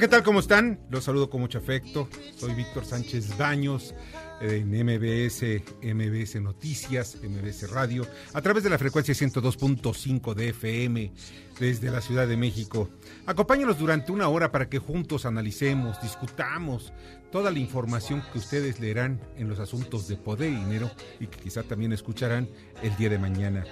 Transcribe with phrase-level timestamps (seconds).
[0.00, 0.22] ¿Qué tal?
[0.22, 0.80] ¿Cómo están?
[0.88, 2.08] Los saludo con mucho afecto.
[2.34, 3.94] Soy Víctor Sánchez Baños
[4.40, 11.12] en MBS, MBS Noticias, MBS Radio, a través de la frecuencia 102.5 de FM
[11.58, 12.88] desde la Ciudad de México.
[13.26, 16.94] Acompáñanos durante una hora para que juntos analicemos, discutamos
[17.30, 21.40] toda la información que ustedes leerán en los asuntos de poder y dinero y que
[21.40, 22.48] quizá también escucharán
[22.82, 23.66] el día de mañana.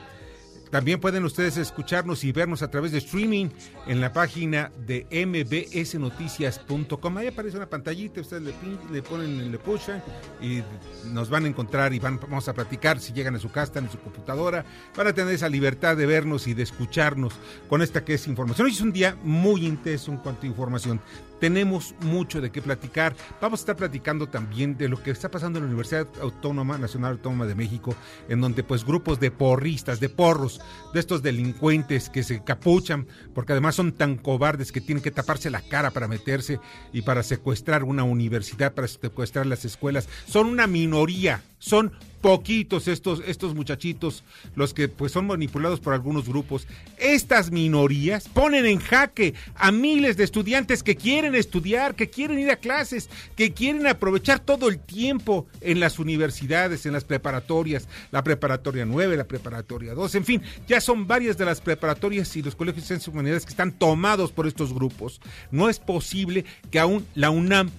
[0.71, 3.49] También pueden ustedes escucharnos y vernos a través de streaming
[3.87, 7.17] en la página de mbsnoticias.com.
[7.17, 10.03] Ahí aparece una pantallita, ustedes le, pin- le ponen, le pushan
[10.41, 10.63] y
[11.07, 13.91] nos van a encontrar y van, vamos a platicar si llegan a su casa, en
[13.91, 14.65] su computadora.
[14.97, 17.33] Van a tener esa libertad de vernos y de escucharnos
[17.69, 18.67] con esta que es información.
[18.67, 21.01] Hoy es un día muy intenso en cuanto a información.
[21.41, 23.15] Tenemos mucho de qué platicar.
[23.41, 27.13] Vamos a estar platicando también de lo que está pasando en la Universidad Autónoma Nacional
[27.13, 27.95] Autónoma de México,
[28.29, 30.61] en donde pues grupos de porristas, de porros,
[30.93, 35.51] de estos delincuentes que se capuchan, porque además son tan cobardes que tienen que taparse
[35.51, 36.61] la cara para meterse
[36.93, 40.09] y para secuestrar una universidad, para secuestrar las escuelas.
[40.27, 46.29] Son una minoría, son poquitos estos, estos muchachitos, los que pues son manipulados por algunos
[46.29, 46.67] grupos.
[46.99, 52.51] Estas minorías ponen en jaque a miles de estudiantes que quieren estudiar, que quieren ir
[52.51, 58.25] a clases, que quieren aprovechar todo el tiempo en las universidades, en las preparatorias, la
[58.25, 62.55] preparatoria 9, la preparatoria 2, en fin, ya son varias de las preparatorias y los
[62.55, 65.21] colegios de ciencias humanidades que están tomados por estos grupos.
[65.51, 67.71] No es posible que aún la UNAM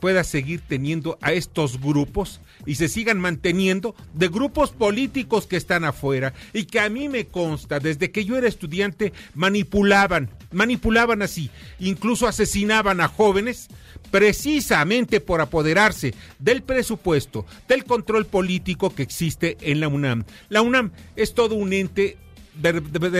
[0.00, 5.84] pueda seguir teniendo a estos grupos y se sigan manteniendo de grupos políticos que están
[5.84, 11.50] afuera y que a mí me consta, desde que yo era estudiante, manipulaban, manipulaban así,
[11.78, 13.68] incluso asesinaban a jóvenes
[14.10, 20.24] precisamente por apoderarse del presupuesto, del control político que existe en la UNAM.
[20.48, 22.16] La UNAM es todo un ente
[22.60, 22.72] de,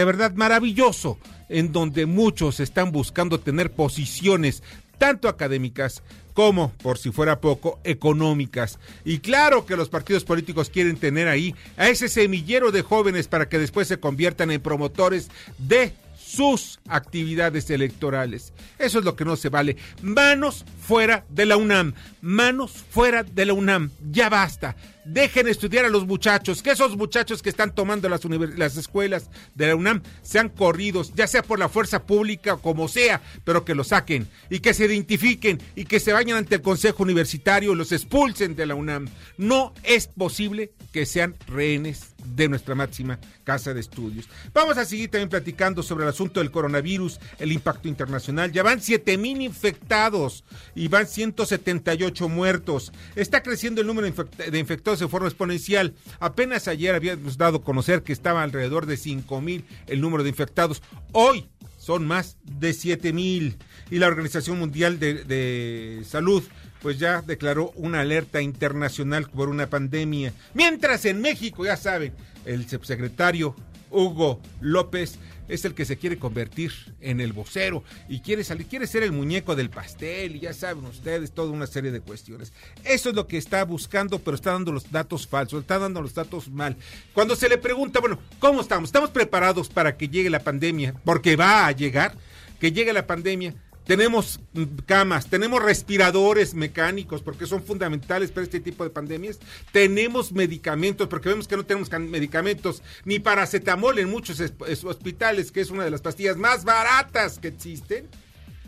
[0.05, 1.19] verdad maravilloso,
[1.49, 4.62] en donde muchos están buscando tener posiciones
[4.99, 6.03] tanto académicas
[6.38, 8.78] como, por si fuera poco, económicas.
[9.04, 13.49] Y claro que los partidos políticos quieren tener ahí a ese semillero de jóvenes para
[13.49, 18.53] que después se conviertan en promotores de sus actividades electorales.
[18.78, 19.78] Eso es lo que no se vale.
[20.00, 21.93] Manos fuera de la UNAM.
[22.22, 23.91] Manos fuera de la UNAM.
[24.10, 24.75] Ya basta.
[25.04, 26.62] Dejen estudiar a los muchachos.
[26.62, 28.25] Que esos muchachos que están tomando las,
[28.56, 32.88] las escuelas de la UNAM sean corridos, ya sea por la fuerza pública o como
[32.88, 36.62] sea, pero que los saquen y que se identifiquen y que se vayan ante el
[36.62, 39.09] Consejo Universitario y los expulsen de la UNAM.
[39.37, 44.28] No es posible que sean rehenes de nuestra máxima casa de estudios.
[44.53, 48.53] Vamos a seguir también platicando sobre el asunto del coronavirus, el impacto internacional.
[48.53, 50.44] Ya van 7 mil infectados
[50.78, 52.93] y van 178 muertos.
[53.16, 55.94] Está creciendo el número de infect- de infectados de forma exponencial.
[56.21, 60.28] Apenas ayer habíamos dado a conocer que estaba alrededor de 5 mil el número de
[60.31, 60.83] infectados.
[61.12, 63.56] Hoy son más de 7 mil.
[63.91, 66.43] Y la Organización Mundial de, de Salud
[66.81, 70.33] pues ya declaró una alerta internacional por una pandemia.
[70.55, 72.12] Mientras en México, ya saben,
[72.45, 73.56] el subsecretario
[73.91, 78.86] Hugo López es el que se quiere convertir en el vocero y quiere salir, quiere
[78.86, 82.53] ser el muñeco del pastel y ya saben ustedes toda una serie de cuestiones.
[82.84, 86.14] Eso es lo que está buscando, pero está dando los datos falsos, está dando los
[86.14, 86.76] datos mal.
[87.14, 88.88] Cuando se le pregunta, bueno, ¿cómo estamos?
[88.88, 90.94] ¿Estamos preparados para que llegue la pandemia?
[91.04, 92.15] Porque va a llegar,
[92.60, 93.54] que llegue la pandemia.
[93.88, 99.39] Tenemos mm, camas, tenemos respiradores mecánicos porque son fundamentales para este tipo de pandemias.
[99.72, 105.51] Tenemos medicamentos porque vemos que no tenemos medicamentos ni paracetamol en muchos es- es- hospitales,
[105.51, 108.07] que es una de las pastillas más baratas que existen.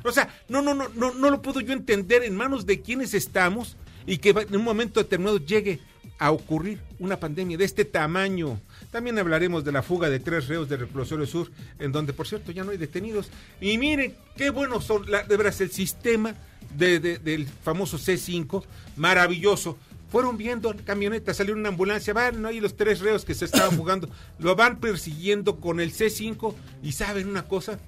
[0.05, 3.13] O sea, no, no, no, no, no lo puedo yo entender en manos de quienes
[3.13, 5.81] estamos y que en un momento determinado llegue
[6.19, 8.59] a ocurrir una pandemia de este tamaño.
[8.91, 12.51] También hablaremos de la fuga de tres reos del reclusorio sur, en donde, por cierto,
[12.53, 13.31] ya no hay detenidos.
[13.61, 16.35] Y miren, qué buenos son, la- de veras, el sistema
[16.77, 18.65] de- de- del famoso C5,
[18.97, 19.79] maravilloso.
[20.11, 24.09] Fueron viendo camioneta, salió una ambulancia, van ahí los tres reos que se estaban fugando,
[24.41, 27.79] lo van persiguiendo con el C5 y saben una cosa,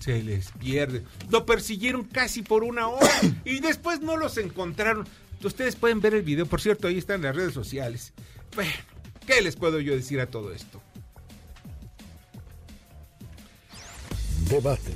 [0.00, 1.02] Se les pierde.
[1.30, 3.08] Lo persiguieron casi por una hora
[3.46, 5.06] y después no los encontraron.
[5.42, 8.12] Ustedes pueden ver el video, por cierto, ahí están las redes sociales.
[8.54, 8.70] Bueno,
[9.26, 10.80] ¿qué les puedo yo decir a todo esto?
[14.48, 14.92] Debate.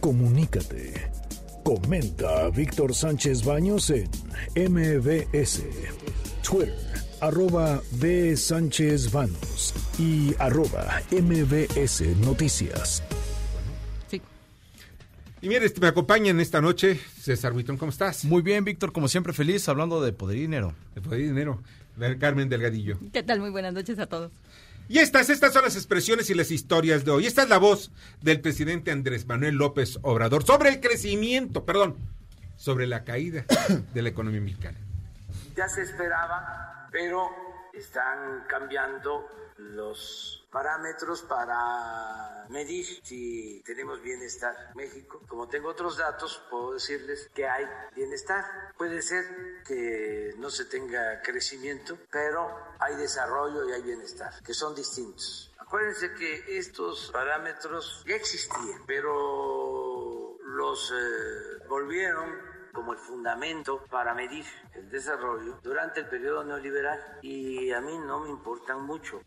[0.00, 1.10] Comunícate.
[1.64, 4.06] Comenta a Víctor Sánchez Baños en
[4.54, 5.62] MBS,
[6.46, 6.76] Twitter,
[7.22, 8.36] arroba B.
[8.36, 13.02] Sánchez Baños y arroba MBS Noticias.
[14.08, 14.20] Sí.
[15.40, 18.26] Y mire, este, me acompañan esta noche César Buitrón, ¿cómo estás?
[18.26, 20.74] Muy bien, Víctor, como siempre feliz hablando de poder y dinero.
[20.94, 21.62] De poder y dinero.
[22.18, 22.98] Carmen Delgadillo.
[23.12, 23.40] ¿Qué tal?
[23.40, 24.32] Muy buenas noches a todos.
[24.88, 27.26] Y estas, estas son las expresiones y las historias de hoy.
[27.26, 31.96] Esta es la voz del presidente Andrés Manuel López Obrador sobre el crecimiento, perdón,
[32.56, 33.46] sobre la caída
[33.94, 34.78] de la economía mexicana.
[35.56, 37.30] Ya se esperaba, pero
[37.72, 39.26] están cambiando
[39.56, 45.20] los parámetros para medir si tenemos bienestar México.
[45.26, 47.66] Como tengo otros datos, puedo decirles que hay
[47.96, 48.72] bienestar.
[48.78, 54.76] Puede ser que no se tenga crecimiento, pero hay desarrollo y hay bienestar, que son
[54.76, 55.52] distintos.
[55.58, 62.30] Acuérdense que estos parámetros ya existían, pero los eh, volvieron
[62.72, 68.20] como el fundamento para medir el desarrollo durante el periodo neoliberal y a mí no
[68.20, 69.20] me importan mucho.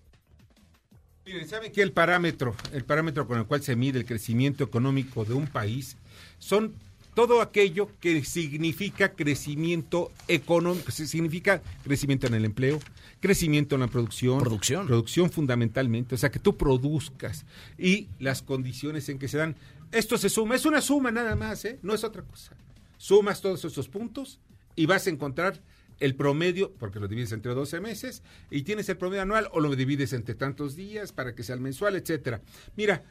[1.27, 5.25] Miren, ¿saben que el parámetro, el parámetro con el cual se mide el crecimiento económico
[5.25, 5.97] de un país
[6.39, 6.73] son
[7.15, 12.79] todo aquello que significa crecimiento económico, significa crecimiento en el empleo,
[13.19, 14.87] crecimiento en la producción, Producción.
[14.87, 17.43] producción fundamentalmente, o sea, que tú produzcas
[17.77, 19.57] y las condiciones en que se dan.
[19.91, 21.77] Esto se suma, es una suma nada más, ¿eh?
[21.81, 22.55] no es otra cosa.
[22.97, 24.39] Sumas todos esos puntos
[24.77, 25.59] y vas a encontrar
[25.99, 29.75] el promedio, porque lo divides entre 12 meses, y tienes el promedio anual o lo
[29.75, 32.41] divides entre tantos días para que sea el mensual, etcétera.
[32.75, 33.03] Mira,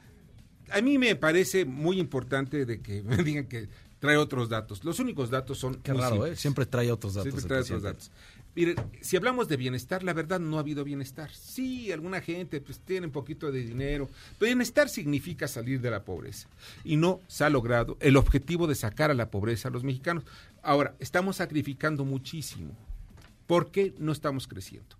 [0.70, 3.68] a mí me parece muy importante de que me digan que
[3.98, 4.84] trae otros datos.
[4.84, 6.36] Los únicos datos son Qué raro, ¿eh?
[6.36, 7.32] Siempre trae otros datos.
[7.32, 8.10] Siempre trae otros datos.
[8.56, 11.30] Miren, si hablamos de bienestar, la verdad no ha habido bienestar.
[11.30, 14.08] Sí, alguna gente pues tiene un poquito de dinero,
[14.38, 16.48] pero bienestar significa salir de la pobreza.
[16.82, 20.24] Y no se ha logrado el objetivo de sacar a la pobreza a los mexicanos.
[20.62, 22.74] Ahora, estamos sacrificando muchísimo.
[23.46, 24.96] ¿Por qué no estamos creciendo?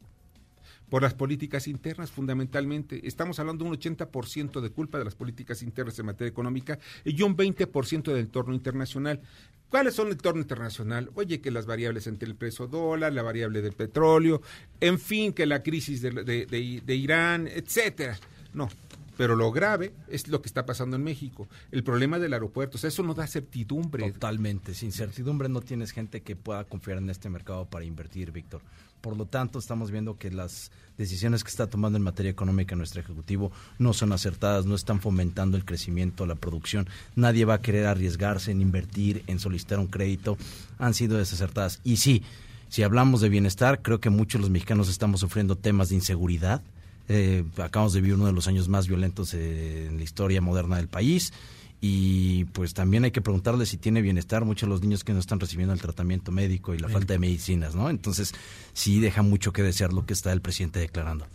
[0.89, 3.07] Por las políticas internas, fundamentalmente.
[3.09, 7.21] Estamos hablando de un 80% de culpa de las políticas internas en materia económica y
[7.23, 9.21] un 20% del entorno internacional.
[9.69, 11.11] ¿Cuáles son el entorno internacional?
[11.15, 14.41] Oye, que las variables entre el peso dólar, la variable del petróleo,
[14.81, 18.17] en fin, que la crisis de, de- Irán, etcétera.
[18.55, 18.69] No,
[19.17, 21.49] pero lo grave es lo que está pasando en México.
[21.73, 24.13] El problema del aeropuerto, o eso no da certidumbre.
[24.13, 24.73] Totalmente.
[24.73, 28.63] Sin certidumbre no tienes gente que pueda confiar en este mercado para invertir, Víctor.
[29.07, 33.01] Por lo tanto, estamos viendo que las decisiones que está tomando en materia económica nuestro
[33.01, 36.89] Ejecutivo no son acertadas, no están fomentando el crecimiento, la producción.
[37.15, 40.37] Nadie va a querer arriesgarse en invertir, en solicitar un crédito.
[40.81, 41.81] Han sido desacertadas.
[41.85, 42.25] Y sí,
[42.69, 46.61] si hablamos de bienestar, creo que muchos de los mexicanos estamos sufriendo temas de inseguridad.
[47.09, 50.79] Eh, acabamos de vivir uno de los años más violentos eh, en la historia moderna
[50.79, 51.33] del país
[51.81, 55.19] y pues también hay que preguntarle si tiene bienestar muchos de los niños que no
[55.19, 57.91] están recibiendo el tratamiento médico y la falta de medicinas, ¿no?
[57.91, 58.35] Entonces
[58.73, 61.27] sí deja mucho que desear lo que está el presidente declarando.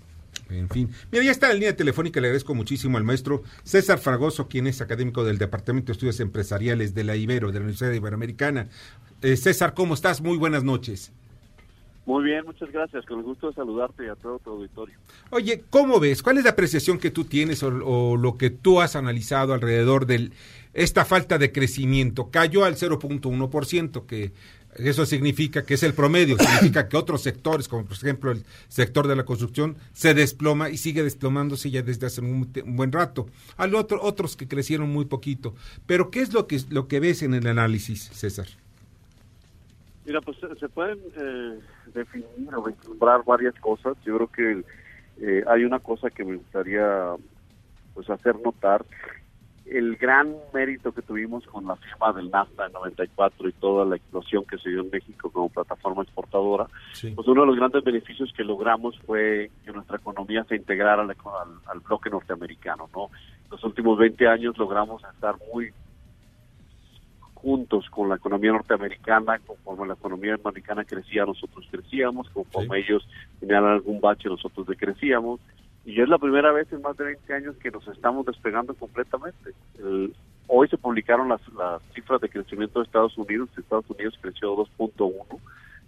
[0.49, 0.89] En fin.
[1.11, 2.19] Mira, ya está en la línea telefónica.
[2.19, 6.93] Le agradezco muchísimo al maestro César Fragoso, quien es académico del Departamento de Estudios Empresariales
[6.93, 8.67] de la Ibero, de la Universidad Iberoamericana.
[9.21, 10.21] Eh, César, ¿cómo estás?
[10.21, 11.12] Muy buenas noches.
[12.05, 13.05] Muy bien, muchas gracias.
[13.05, 14.96] Con el gusto de saludarte y a todo tu auditorio.
[15.29, 16.24] Oye, ¿cómo ves?
[16.24, 20.05] ¿Cuál es la apreciación que tú tienes o, o lo que tú has analizado alrededor
[20.08, 20.31] de
[20.74, 22.31] esta falta de crecimiento?
[22.31, 24.31] Cayó al 0.1%, que
[24.75, 29.08] eso significa que es el promedio, significa que otros sectores, como por ejemplo el sector
[29.08, 33.27] de la construcción, se desploma y sigue desplomándose ya desde hace un, un buen rato.
[33.58, 35.55] Hay otro, otros que crecieron muy poquito.
[35.86, 38.48] Pero ¿qué es lo que, lo que ves en el análisis, César?
[40.05, 41.60] Mira, pues se- pueden eh,
[41.93, 43.96] definir o vislumbrar varias cosas.
[44.03, 44.65] Yo creo que
[45.22, 47.15] eh, hay una cosa que me gustaría
[47.93, 48.86] pues hacer notar.
[49.65, 53.96] El gran mérito que tuvimos con la firma del NAFTA en 94 y toda la
[53.96, 56.67] explosión que se dio en México como plataforma exportadora,
[57.15, 61.12] pues uno de los grandes beneficios que logramos fue que nuestra economía se integrara al,
[61.12, 61.15] al-
[61.67, 63.12] al bloque norteamericano, ¿no?
[63.51, 65.72] Los últimos 20 años logramos estar muy
[67.41, 73.07] juntos con la economía norteamericana, conforme la economía americana crecía, nosotros crecíamos, conforme ellos
[73.39, 75.39] tenían algún bache, nosotros decrecíamos,
[75.83, 79.51] y es la primera vez en más de 20 años que nos estamos despegando completamente.
[79.79, 80.13] El-
[80.48, 85.39] hoy se publicaron las, las cifras de crecimiento de Estados Unidos, Estados Unidos creció 2.1,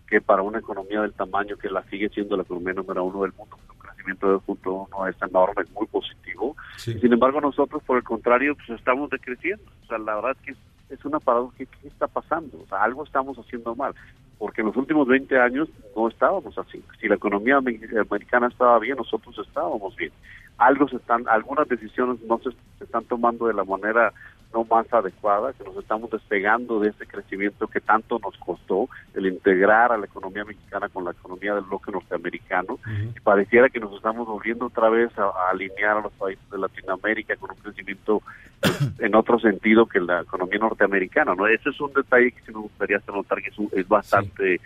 [0.08, 3.34] que para una economía del tamaño que la sigue siendo la economía número uno del
[3.34, 6.56] mundo, creció crecimiento de 2.1 es enorme, es muy positivo.
[6.78, 6.98] Sí.
[7.00, 9.64] Sin embargo, nosotros, por el contrario, pues estamos decreciendo.
[9.84, 10.56] O sea, la verdad es que
[10.90, 11.54] es, una paradoja.
[11.58, 12.60] ¿Qué, ¿Qué está pasando?
[12.64, 13.94] O sea, algo estamos haciendo mal.
[14.38, 16.84] Porque en los últimos 20 años no estábamos así.
[17.00, 20.12] Si la economía ame- americana estaba bien, nosotros estábamos bien.
[20.58, 24.14] Algo se están, algunas decisiones no se, se están tomando de la manera
[24.54, 29.26] no más adecuada, que nos estamos despegando de ese crecimiento que tanto nos costó, el
[29.26, 32.78] integrar a la economía mexicana con la economía del bloque norteamericano.
[33.16, 36.60] Y pareciera que nos estamos volviendo otra vez a, a alinear a los países de
[36.60, 38.22] Latinoamérica con un crecimiento
[39.00, 41.34] en otro sentido que la economía norteamericana.
[41.34, 41.48] ¿no?
[41.48, 44.62] Ese es un detalle que sí me gustaría hacer notar que es, un- es bastante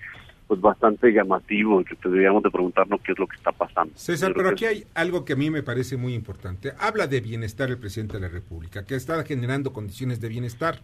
[0.48, 3.94] pues bastante llamativo y que deberíamos de preguntarnos qué es lo que está pasando.
[3.96, 6.74] César, pero aquí hay algo que a mí me parece muy importante.
[6.80, 10.80] Habla de bienestar el presidente de la República, que está generando condiciones de bienestar.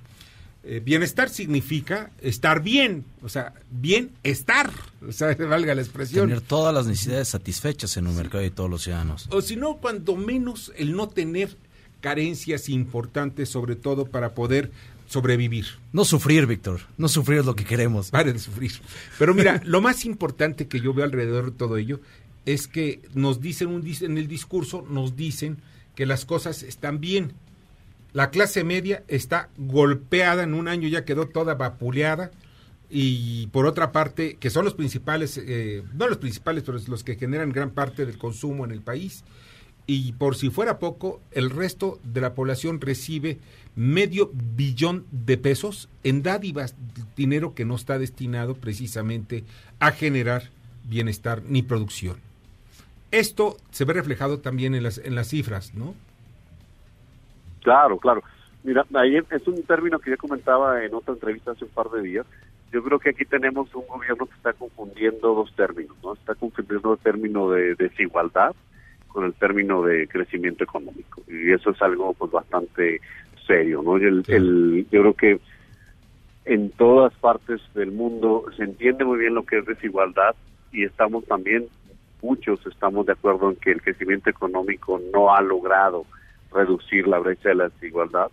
[0.66, 4.70] Eh, bienestar significa estar bien, o sea, bienestar,
[5.08, 6.28] o sea, valga la expresión.
[6.28, 9.28] Tener todas las necesidades satisfechas en un mercado de todos los ciudadanos.
[9.32, 11.58] O si no, cuando menos el no tener
[12.02, 14.72] carencias importantes, sobre todo para poder
[15.14, 15.66] sobrevivir.
[15.92, 16.82] No sufrir, Víctor.
[16.98, 18.10] No sufrir es lo que queremos.
[18.10, 18.72] Pare de sufrir.
[19.20, 22.00] Pero mira, lo más importante que yo veo alrededor de todo ello
[22.46, 25.58] es que nos dicen un, en el discurso, nos dicen
[25.96, 27.34] que las cosas están bien.
[28.12, 32.32] La clase media está golpeada en un año, ya quedó toda vapuleada.
[32.90, 37.16] Y por otra parte, que son los principales, eh, no los principales, pero los que
[37.16, 39.24] generan gran parte del consumo en el país.
[39.86, 43.38] Y por si fuera poco, el resto de la población recibe
[43.76, 46.76] medio billón de pesos en dádivas,
[47.18, 49.44] dinero que no está destinado precisamente
[49.80, 50.44] a generar
[50.86, 52.18] bienestar ni producción.
[53.12, 55.96] Esto se ve reflejado también en las, en las cifras, ¿no?
[57.62, 58.24] Claro, claro.
[58.64, 62.02] Mira, ahí es un término que ya comentaba en otra entrevista hace un par de
[62.02, 62.26] días.
[62.72, 66.14] Yo creo que aquí tenemos un gobierno que está confundiendo dos términos, ¿no?
[66.14, 68.56] Está confundiendo el término de desigualdad
[69.14, 71.22] con el término de crecimiento económico.
[71.28, 73.00] Y eso es algo pues bastante
[73.48, 73.98] serio, ¿no?
[73.98, 75.40] Y el, el- yo creo que
[76.46, 80.36] en todas partes del mundo se entiende muy bien lo que es desigualdad
[80.74, 81.68] y estamos también,
[82.22, 86.06] muchos estamos de acuerdo en que el crecimiento económico no ha logrado
[86.52, 88.30] reducir la brecha de la desigualdad,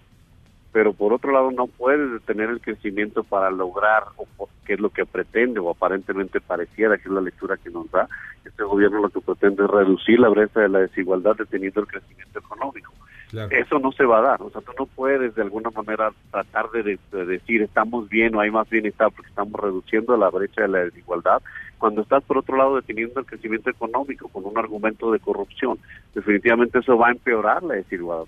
[0.72, 4.80] pero por otro lado no puedes detener el crecimiento para lograr, o por- que es
[4.80, 8.08] lo que pretende, o aparentemente pareciera que es la lectura que nos da,
[8.44, 12.38] este gobierno lo que pretende es reducir la brecha de la desigualdad deteniendo el crecimiento
[12.38, 12.92] económico.
[13.50, 16.68] Eso no se va a dar, o sea, tú no puedes de alguna manera tratar
[16.72, 20.62] de, de- de decir estamos bien o hay más bienestar porque estamos reduciendo la brecha
[20.62, 21.40] de la desigualdad,
[21.78, 25.78] cuando estás por otro lado deteniendo el crecimiento económico con un argumento de corrupción.
[26.14, 28.26] Definitivamente eso va a empeorar la desigualdad.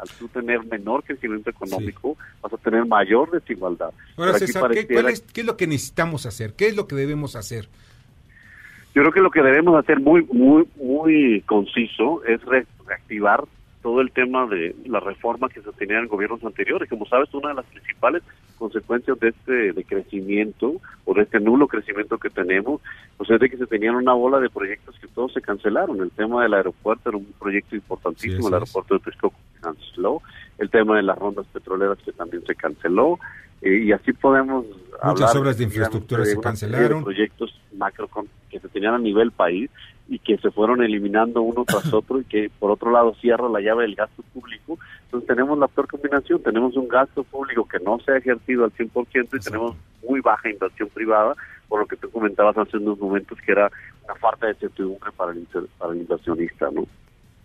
[0.00, 3.90] Al tú tener menor crecimiento económico, vas a tener mayor desigualdad.
[4.16, 6.54] Ahora, César, ¿qué, pareciera cuál es, ¿qué es lo que necesitamos hacer?
[6.54, 7.68] ¿Qué es lo que debemos hacer?
[8.94, 13.44] Yo creo que lo que debemos hacer muy, muy, muy conciso es re- reactivar
[13.82, 16.88] todo el tema de la reforma que se tenía en gobiernos anteriores.
[16.88, 18.22] Como sabes, una de las principales
[18.60, 20.74] consecuencias de este de crecimiento
[21.06, 22.80] o de este nulo crecimiento que tenemos,
[23.16, 26.00] pues es de que se tenían una bola de proyectos que todos se cancelaron.
[26.00, 30.22] El tema del aeropuerto era un proyecto importantísimo, Sí, el aeropuerto de Texcoco se canceló,
[30.58, 33.18] el tema de las rondas petroleras que también se canceló,
[33.62, 34.66] eh, y así podemos
[35.02, 37.02] Muchas hablar obras de digamos, infraestructura se serie de cancelaron.
[37.02, 38.08] proyectos macro
[38.50, 39.70] que se tenían a nivel país
[40.10, 43.60] y que se fueron eliminando uno tras otro y que por otro lado cierra la
[43.60, 44.76] llave del gasto público.
[45.04, 48.72] Entonces tenemos la peor combinación, tenemos un gasto público que no se ha ejercido al
[48.72, 49.76] 100% y tenemos
[50.06, 51.34] muy baja inversión privada,
[51.68, 53.70] por lo que tú comentabas hace unos momentos que era
[54.04, 56.84] una falta de certidumbre para el, inter- para el inversionista, ¿no?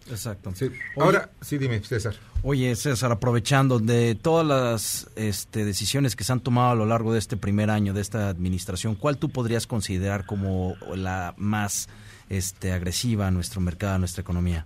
[0.08, 0.52] Exacto.
[0.98, 2.14] Ahora, sí, dime, César.
[2.44, 7.12] Oye, César, aprovechando de todas las este, decisiones que se han tomado a lo largo
[7.12, 11.90] de este primer año de esta administración, ¿cuál tú podrías considerar como la más
[12.30, 14.66] este, agresiva a nuestro mercado, a nuestra economía?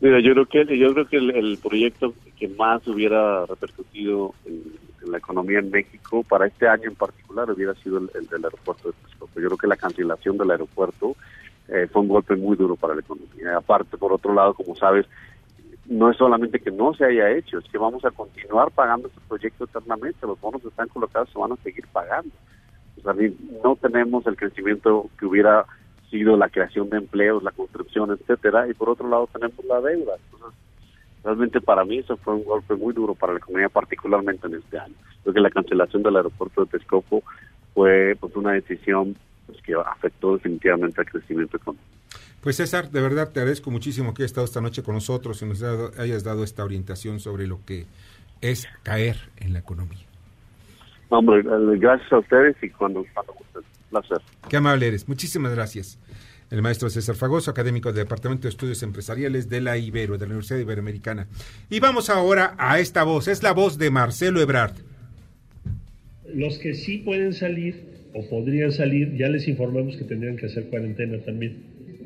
[0.00, 5.18] Mira, yo creo que yo creo que el, proyecto que más hubiera repercutido en, la
[5.18, 8.94] economía en México para este año en particular hubiera sido el, el del aeropuerto de
[9.02, 9.40] Texcoco.
[9.40, 11.16] Yo creo que la cancelación del aeropuerto
[11.68, 13.56] eh, fue un golpe muy duro para la economía.
[13.56, 15.06] Aparte, por otro lado, como sabes,
[15.86, 19.20] no es solamente que no se haya hecho, es que vamos a continuar pagando este
[19.28, 20.26] proyecto eternamente.
[20.26, 22.30] Los bonos que están colocados se van a seguir pagando.
[23.16, 25.64] Ni- no tenemos el crecimiento que hubiera
[26.10, 30.14] sido la creación de empleos, la construcción, etcétera, y por otro lado tenemos la deuda.
[31.24, 34.78] Realmente para mí eso fue un golpe muy duro para la economía, particularmente en este
[34.78, 34.94] año.
[35.22, 37.22] Creo que la cancelación del aeropuerto de Texcoco
[37.74, 41.84] fue pues una decisión pues, que afectó definitivamente al crecimiento económico.
[42.40, 45.46] Pues César, de verdad te agradezco muchísimo que hayas estado esta noche con nosotros y
[45.46, 47.86] nos hayas dado esta orientación sobre lo que
[48.40, 50.07] es caer en la economía.
[51.10, 51.42] Hombre,
[51.78, 53.62] gracias a ustedes y cuando, cuando gusten.
[53.90, 54.18] Placer.
[54.50, 55.08] Qué amable eres.
[55.08, 55.98] Muchísimas gracias.
[56.50, 60.30] el maestro César Fagoso, académico del Departamento de Estudios Empresariales de la Ibero, de la
[60.32, 61.26] Universidad Iberoamericana.
[61.70, 64.72] Y vamos ahora a esta voz, es la voz de Marcelo Ebrard.
[66.34, 70.64] Los que sí pueden salir o podrían salir, ya les informamos que tendrían que hacer
[70.70, 71.56] cuarentena también.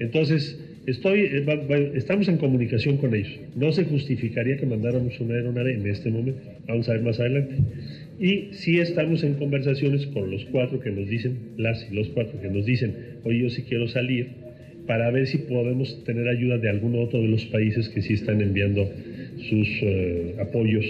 [0.01, 3.39] Entonces, estoy, eh, va- va- estamos en comunicación con ellos.
[3.57, 6.41] No se justificaría que mandáramos una aeronave en este momento.
[6.67, 7.57] Vamos a ver más adelante.
[8.19, 12.41] Y sí estamos en conversaciones con los cuatro que nos dicen, las y los cuatro
[12.41, 14.29] que nos dicen, oye, yo sí quiero salir,
[14.87, 18.41] para ver si podemos tener ayuda de algún otro de los países que sí están
[18.41, 18.89] enviando
[19.49, 20.85] sus eh, apoyos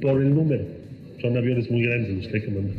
[0.00, 0.64] por el número.
[1.20, 2.76] Son aviones muy grandes los que hay que mandar.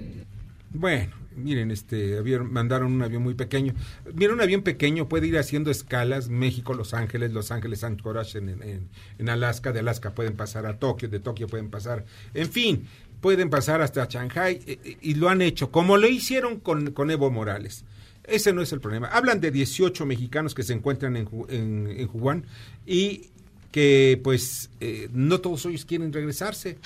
[0.73, 3.73] Bueno, miren, este mandaron un avión muy pequeño.
[4.15, 8.49] Miren, un avión pequeño puede ir haciendo escalas, México, Los Ángeles, Los Ángeles, Anchorage en,
[8.49, 8.87] en,
[9.19, 12.83] en Alaska, de Alaska pueden pasar a Tokio, de Tokio pueden pasar, en fin,
[13.21, 17.11] pueden pasar hasta Shanghai eh, eh, y lo han hecho, como lo hicieron con, con
[17.11, 17.85] Evo Morales.
[18.23, 19.07] Ese no es el problema.
[19.07, 22.45] Hablan de 18 mexicanos que se encuentran en, en, en
[22.85, 23.29] y
[23.71, 26.77] que pues eh, no todos ellos quieren regresarse.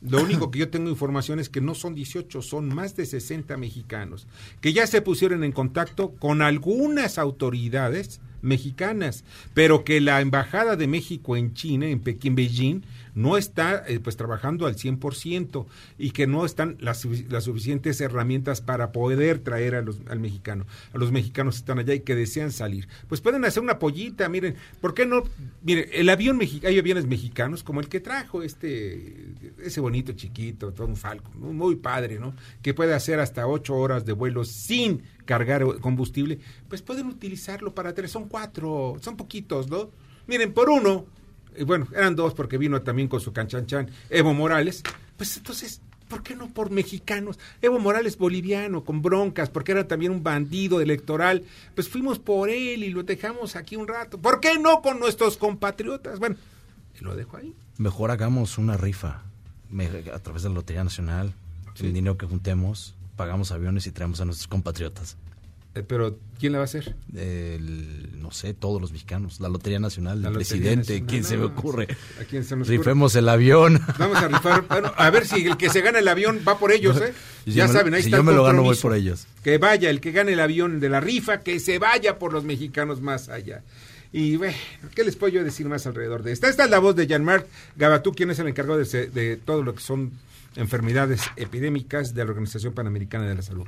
[0.00, 3.56] Lo único que yo tengo información es que no son 18, son más de 60
[3.56, 4.28] mexicanos
[4.60, 10.86] que ya se pusieron en contacto con algunas autoridades mexicanas, pero que la embajada de
[10.86, 12.82] México en China, en Pekín, Beijing,
[13.18, 15.66] no está eh, pues trabajando al 100%
[15.98, 20.66] y que no están las, las suficientes herramientas para poder traer a los, al mexicano.
[20.92, 22.88] A los mexicanos que están allá y que desean salir.
[23.08, 25.24] Pues pueden hacer una pollita, miren, ¿por qué no?
[25.62, 29.26] Miren, el avión mexi- hay aviones mexicanos como el que trajo este,
[29.62, 32.34] ese bonito chiquito, todo un falco, muy padre, ¿no?
[32.62, 37.94] Que puede hacer hasta ocho horas de vuelo sin cargar combustible, pues pueden utilizarlo para
[37.94, 39.90] tres, son cuatro, son poquitos, ¿no?
[40.26, 41.06] Miren, por uno,
[41.56, 44.82] y bueno, eran dos porque vino también con su canchanchan Evo Morales,
[45.16, 47.38] pues entonces, ¿por qué no por mexicanos?
[47.62, 52.84] Evo Morales boliviano, con broncas, porque era también un bandido electoral, pues fuimos por él
[52.84, 54.18] y lo dejamos aquí un rato.
[54.18, 56.18] ¿Por qué no con nuestros compatriotas?
[56.18, 56.36] Bueno,
[57.00, 57.54] y lo dejo ahí.
[57.78, 59.22] Mejor hagamos una rifa
[60.12, 61.32] a través de la Lotería Nacional.
[61.80, 65.16] El dinero que juntemos, pagamos aviones y traemos a nuestros compatriotas.
[65.74, 66.96] Eh, pero, ¿quién la va a hacer?
[67.14, 69.38] El- no sé, todos los mexicanos.
[69.40, 71.88] La Lotería Nacional, La el Lotería presidente, Nacional, ¿quién se me ocurre?
[72.20, 72.78] ¿A quién se nos ocurre?
[72.78, 73.80] Rifemos el avión.
[73.98, 76.72] Vamos a rifar, bueno, a ver si el que se gana el avión va por
[76.72, 77.12] ellos, ¿eh?
[77.44, 79.26] Si ya me- saben, ahí si está yo el me lo gano, voy por ellos.
[79.44, 82.44] Que vaya, el que gane el avión de la rifa, que se vaya por los
[82.44, 83.62] mexicanos más allá.
[84.12, 84.56] Y bueno,
[84.94, 86.48] ¿qué les puedo yo decir más alrededor de esta?
[86.48, 89.74] Esta es la voz de Jean-Marc Gabatú, quien es el encargado de, de todo lo
[89.74, 90.12] que son
[90.56, 93.66] enfermedades epidémicas de la Organización Panamericana de la Salud.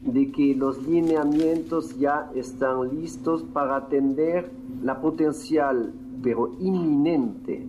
[0.00, 4.50] De que los lineamientos ya están listos para atender
[4.82, 7.66] la potencial, pero inminente,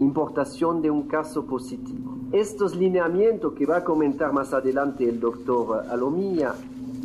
[0.00, 2.18] importación de un caso positivo.
[2.32, 6.54] Estos lineamientos que va a comentar más adelante el doctor Alomía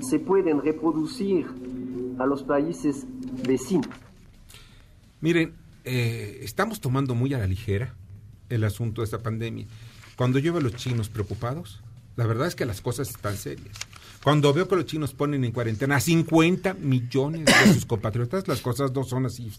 [0.01, 1.45] se pueden reproducir
[2.19, 3.05] a los países
[3.47, 3.87] vecinos.
[5.21, 5.53] Miren,
[5.85, 7.95] eh, estamos tomando muy a la ligera
[8.49, 9.65] el asunto de esta pandemia.
[10.15, 11.81] Cuando yo veo a los chinos preocupados,
[12.15, 13.77] la verdad es que las cosas están serias.
[14.23, 18.61] Cuando veo que los chinos ponen en cuarentena a 50 millones de sus compatriotas, las
[18.61, 19.51] cosas no son así.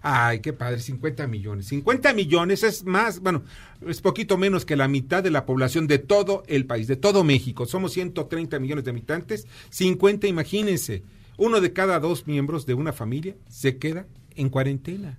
[0.00, 1.66] Ay, qué padre, 50 millones.
[1.66, 3.42] 50 millones es más, bueno,
[3.84, 7.24] es poquito menos que la mitad de la población de todo el país, de todo
[7.24, 7.66] México.
[7.66, 11.02] Somos 130 millones de habitantes, 50, imagínense.
[11.36, 14.06] Uno de cada dos miembros de una familia se queda
[14.36, 15.18] en cuarentena.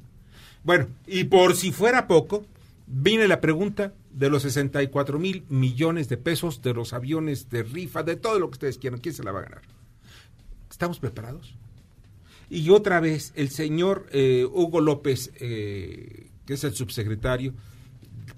[0.64, 2.46] Bueno, y por si fuera poco,
[2.88, 8.04] viene la pregunta de los 64 mil millones de pesos de los aviones de rifa,
[8.04, 9.00] de todo lo que ustedes quieran.
[9.00, 9.62] ¿Quién se la va a ganar?
[10.70, 11.56] ¿Estamos preparados?
[12.50, 17.54] Y otra vez, el señor eh, Hugo López, eh, que es el subsecretario,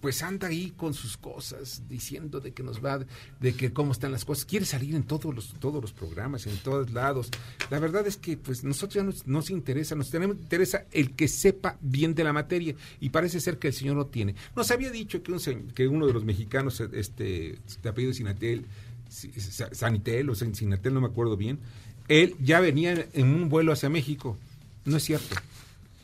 [0.06, 3.04] pues anda ahí con sus cosas, diciendo de que nos va,
[3.40, 4.46] de que cómo están las cosas.
[4.46, 7.32] Quiere salir en todos los, todos los programas, en todos lados.
[7.72, 11.28] La verdad es que pues nosotros ya nos, nos interesa, nos tenemos, interesa el que
[11.28, 14.36] sepa bien de la materia y parece ser que el señor no tiene.
[14.56, 15.40] Nos había dicho que, un,
[15.74, 18.68] que uno de los mexicanos, este, de apellido Sinatel,
[19.10, 21.58] Si- Sa- Sanitel o Sin- Sinatel, no me acuerdo bien,
[22.10, 24.38] él ya venía en un vuelo hacia México.
[24.86, 25.36] No es cierto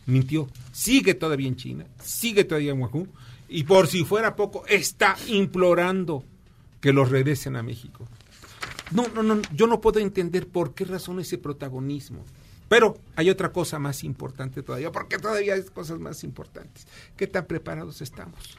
[0.07, 0.49] mintió.
[0.71, 3.07] Sigue todavía en China, sigue todavía en Oahu,
[3.51, 6.23] y por si fuera poco, está implorando
[6.79, 8.07] que los regresen a México.
[8.91, 12.23] No, no, no, yo no puedo entender por qué razón ese protagonismo.
[12.69, 16.87] Pero hay otra cosa más importante todavía, porque todavía hay cosas más importantes.
[17.17, 18.57] ¿Qué tan preparados estamos?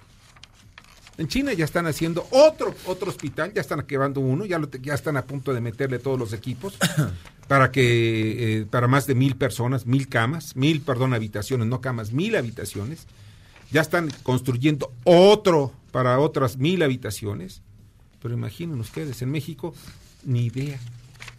[1.16, 4.92] En China ya están haciendo otro otro hospital, ya están acabando uno, ya, lo ya
[4.92, 6.76] están a punto de meterle todos los equipos
[7.48, 12.12] para que eh, para más de mil personas, mil camas, mil, perdón, habitaciones, no camas,
[12.12, 13.06] mil habitaciones.
[13.72, 17.62] Ya están construyendo otro para otras mil habitaciones.
[18.20, 19.74] Pero imaginen ustedes, en México
[20.24, 20.78] ni idea.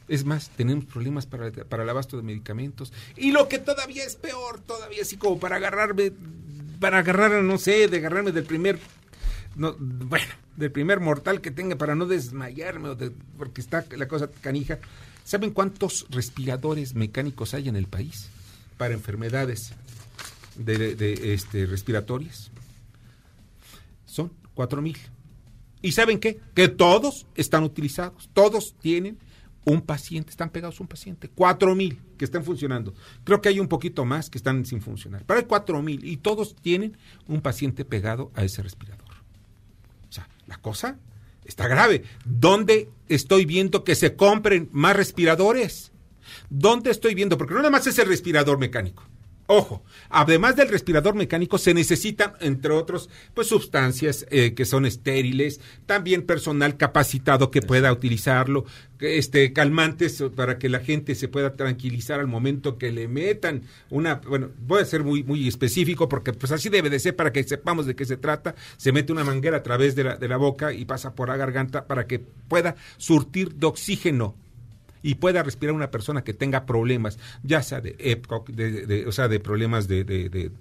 [0.10, 2.92] Es más, tenemos problemas para, para el abasto de medicamentos.
[3.16, 6.12] Y lo que todavía es peor, todavía así como para agarrarme,
[6.80, 8.80] para agarrar, no sé, de agarrarme del primer,
[9.56, 10.26] no, bueno,
[10.58, 14.80] del primer mortal que tenga para no desmayarme, o de- porque está la cosa canija.
[15.24, 18.28] ¿Saben cuántos respiradores mecánicos hay en el país
[18.78, 19.74] para enfermedades
[20.56, 22.52] de, este, respiratorias?
[24.06, 24.98] Son cuatro mil.
[25.82, 26.40] ¿Y saben qué?
[26.56, 29.18] Que todos están utilizados, todos tienen
[29.66, 31.30] un paciente, están pegados a un paciente.
[31.30, 32.94] Cuatro mil que están funcionando.
[33.24, 35.24] Creo que hay un poquito más que están sin funcionar.
[35.26, 39.10] Pero hay cuatro mil y todos tienen un paciente pegado a ese respirador.
[40.10, 41.00] O sea, la cosa
[41.46, 42.04] está grave.
[42.26, 45.92] ¿Dónde estoy viendo que se compren más respiradores?
[46.50, 47.38] ¿Dónde estoy viendo?
[47.38, 49.04] Porque no nada más es el respirador mecánico.
[49.48, 55.60] Ojo, además del respirador mecánico se necesitan, entre otros, pues sustancias eh, que son estériles,
[55.86, 58.64] también personal capacitado que pueda utilizarlo,
[59.00, 64.16] este calmantes para que la gente se pueda tranquilizar al momento que le metan una,
[64.16, 67.44] bueno, voy a ser muy muy específico porque pues así debe de ser para que
[67.44, 68.56] sepamos de qué se trata.
[68.78, 71.36] Se mete una manguera a través de la, de la boca y pasa por la
[71.36, 74.36] garganta para que pueda surtir de oxígeno
[75.04, 79.28] y pueda respirar una persona que tenga problemas, ya sea de EPCOC, de, o sea,
[79.28, 80.52] de problemas de, de-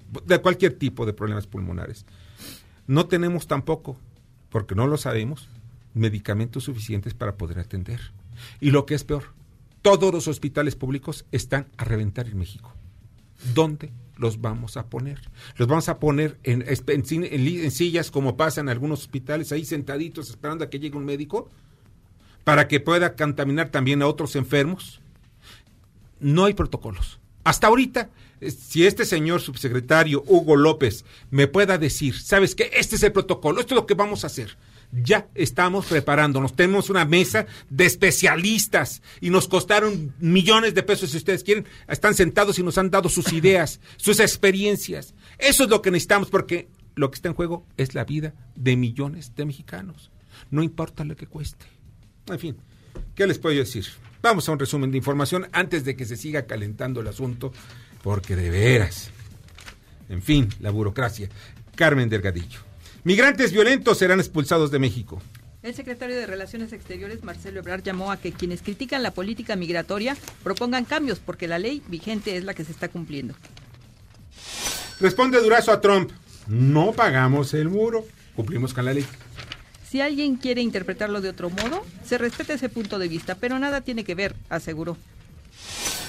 [0.42, 2.05] cualquier tipo de problemas pulmonares.
[2.87, 3.96] No tenemos tampoco,
[4.50, 5.48] porque no lo sabemos,
[5.94, 8.00] medicamentos suficientes para poder atender.
[8.61, 9.24] Y lo que es peor,
[9.81, 12.74] todos los hospitales públicos están a reventar en México.
[13.55, 15.20] ¿Dónde los vamos a poner?
[15.57, 20.31] Los vamos a poner en, en en sillas como pasa en algunos hospitales, ahí sentaditos
[20.31, 21.48] esperando a que llegue un médico
[22.44, 25.00] para que pueda contaminar también a otros enfermos.
[26.20, 27.20] No hay protocolos.
[27.44, 32.70] Hasta ahorita, eh, si este señor subsecretario Hugo López me pueda decir, ¿sabes qué?
[32.74, 34.57] Este es el protocolo, esto es lo que vamos a hacer.
[34.92, 41.16] Ya estamos preparándonos, tenemos una mesa de especialistas y nos costaron millones de pesos si
[41.16, 41.66] ustedes quieren.
[41.88, 45.14] Están sentados y nos han dado sus ideas, sus experiencias.
[45.38, 48.76] Eso es lo que necesitamos porque lo que está en juego es la vida de
[48.76, 50.11] millones de mexicanos.
[50.50, 51.64] No importa lo que cueste.
[52.27, 52.57] En fin,
[53.15, 53.87] ¿qué les puedo decir?
[54.23, 57.53] Vamos a un resumen de información antes de que se siga calentando el asunto,
[58.03, 59.11] porque de veras.
[60.09, 61.29] En fin, la burocracia.
[61.75, 62.61] Carmen Delgadillo.
[63.05, 65.21] Migrantes violentos serán expulsados de México.
[65.63, 70.17] El secretario de Relaciones Exteriores, Marcelo Ebrard, llamó a que quienes critican la política migratoria
[70.43, 73.35] propongan cambios, porque la ley vigente es la que se está cumpliendo.
[75.01, 76.11] Responde Durazo a Trump.
[76.47, 78.05] No pagamos el muro.
[78.35, 79.07] Cumplimos con la ley.
[79.92, 83.83] Si alguien quiere interpretarlo de otro modo, se respeta ese punto de vista, pero nada
[83.83, 84.96] tiene que ver, aseguró.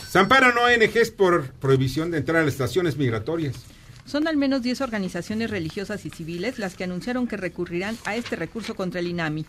[0.09, 3.57] Se amparan ONGs por prohibición de entrar a las estaciones migratorias.
[4.05, 8.37] Son al menos 10 organizaciones religiosas y civiles las que anunciaron que recurrirán a este
[8.37, 9.45] recurso contra el INAMI.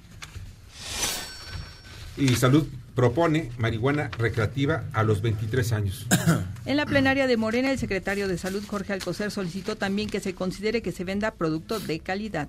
[2.16, 2.66] Y Salud
[2.96, 6.06] propone marihuana recreativa a los 23 años.
[6.66, 10.34] En la plenaria de Morena, el secretario de Salud, Jorge Alcocer, solicitó también que se
[10.34, 12.48] considere que se venda producto de calidad.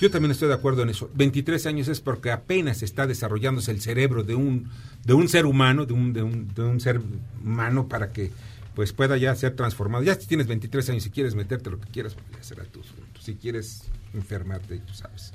[0.00, 1.10] Yo también estoy de acuerdo en eso.
[1.14, 4.70] 23 años es porque apenas está desarrollándose el cerebro de un,
[5.04, 7.00] de un ser humano, de un, de, un, de un ser
[7.42, 8.30] humano para que
[8.74, 10.04] pues pueda ya ser transformado.
[10.04, 12.80] Ya si tienes 23 años y quieres meterte lo que quieras, pues ya será tú.
[13.20, 15.32] Si quieres enfermarte, tú sabes.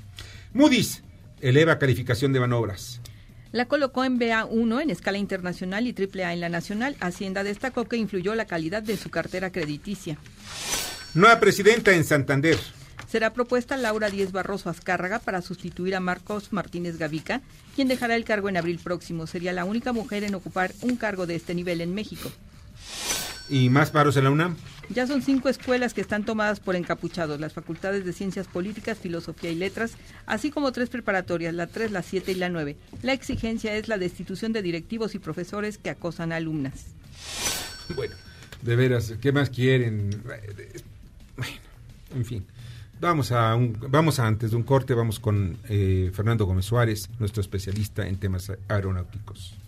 [0.54, 1.02] Moody's
[1.42, 3.02] eleva calificación de manobras.
[3.52, 6.96] La colocó en BA1 en escala internacional y AAA en la nacional.
[7.00, 10.16] Hacienda destacó que influyó la calidad de su cartera crediticia.
[11.12, 12.58] Nueva presidenta en Santander.
[13.14, 17.42] Será propuesta Laura Díez Barroso Azcárraga para sustituir a Marcos Martínez Gavica,
[17.76, 19.28] quien dejará el cargo en abril próximo.
[19.28, 22.28] Sería la única mujer en ocupar un cargo de este nivel en México.
[23.48, 24.56] ¿Y más paros en la UNAM?
[24.88, 29.52] Ya son cinco escuelas que están tomadas por encapuchados, las facultades de Ciencias Políticas, Filosofía
[29.52, 29.92] y Letras,
[30.26, 32.76] así como tres preparatorias, la 3, la 7 y la 9.
[33.04, 36.86] La exigencia es la destitución de directivos y profesores que acosan a alumnas.
[37.94, 38.16] Bueno,
[38.62, 40.10] de veras, ¿qué más quieren?
[41.36, 41.52] Bueno,
[42.12, 42.44] en fin.
[43.00, 47.10] Vamos a, un, vamos a antes de un corte, vamos con eh, Fernando Gómez Suárez,
[47.18, 49.58] nuestro especialista en temas aeronáuticos.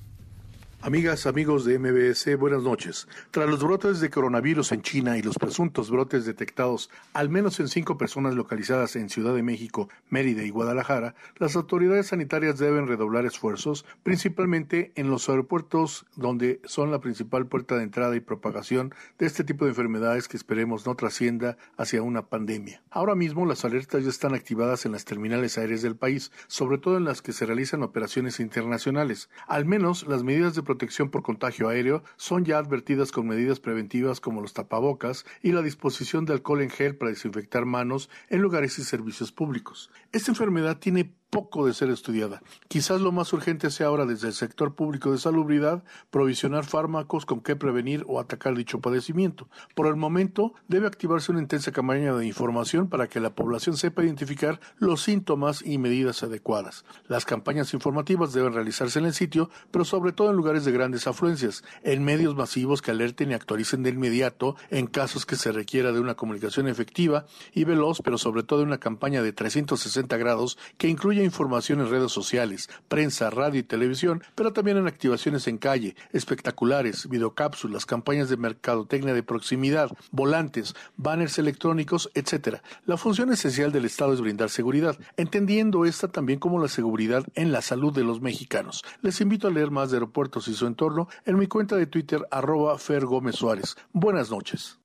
[0.86, 3.08] Amigas, amigos de MBS, buenas noches.
[3.32, 7.66] Tras los brotes de coronavirus en China y los presuntos brotes detectados al menos en
[7.66, 13.26] cinco personas localizadas en Ciudad de México, Mérida y Guadalajara, las autoridades sanitarias deben redoblar
[13.26, 19.26] esfuerzos, principalmente en los aeropuertos, donde son la principal puerta de entrada y propagación de
[19.26, 22.80] este tipo de enfermedades que esperemos no trascienda hacia una pandemia.
[22.90, 26.96] Ahora mismo las alertas ya están activadas en las terminales aéreas del país, sobre todo
[26.96, 29.30] en las que se realizan operaciones internacionales.
[29.48, 30.75] Al menos las medidas de protección
[31.10, 36.24] por contagio aéreo son ya advertidas con medidas preventivas como los tapabocas y la disposición
[36.24, 39.90] de alcohol en gel para desinfectar manos en lugares y servicios públicos.
[40.12, 42.42] Esta enfermedad tiene poco de ser estudiada.
[42.68, 47.40] Quizás lo más urgente sea ahora desde el sector público de salubridad provisionar fármacos con
[47.40, 49.48] que prevenir o atacar dicho padecimiento.
[49.74, 54.04] Por el momento, debe activarse una intensa campaña de información para que la población sepa
[54.04, 56.84] identificar los síntomas y medidas adecuadas.
[57.08, 61.06] Las campañas informativas deben realizarse en el sitio, pero sobre todo en lugares de grandes
[61.06, 65.92] afluencias, en medios masivos que alerten y actualicen de inmediato en casos que se requiera
[65.92, 70.88] de una comunicación efectiva y veloz, pero sobre todo una campaña de 360 grados que
[70.88, 75.96] incluya información en redes sociales, prensa, radio y televisión, pero también en activaciones en calle,
[76.12, 82.58] espectaculares, videocápsulas, campañas de mercadotecnia de proximidad, volantes, banners electrónicos, etc.
[82.84, 87.52] La función esencial del Estado es brindar seguridad, entendiendo esta también como la seguridad en
[87.52, 88.84] la salud de los mexicanos.
[89.02, 92.26] Les invito a leer más de aeropuertos y su entorno en mi cuenta de Twitter
[92.30, 93.76] arroba Fer Suárez.
[93.92, 94.78] Buenas noches.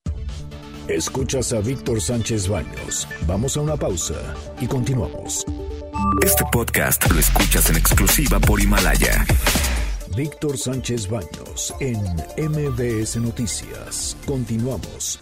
[0.87, 3.07] Escuchas a Víctor Sánchez Baños.
[3.27, 4.15] Vamos a una pausa
[4.59, 5.45] y continuamos.
[6.23, 9.25] Este podcast lo escuchas en exclusiva por Himalaya.
[10.15, 11.97] Víctor Sánchez Baños en
[12.37, 14.17] MBS Noticias.
[14.25, 15.19] Continuamos.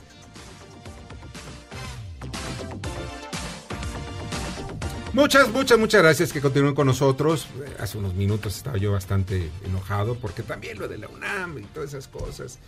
[5.14, 7.48] Muchas, muchas, muchas gracias que continúen con nosotros.
[7.80, 11.90] Hace unos minutos estaba yo bastante enojado porque también lo de la UNAM y todas
[11.90, 12.60] esas cosas.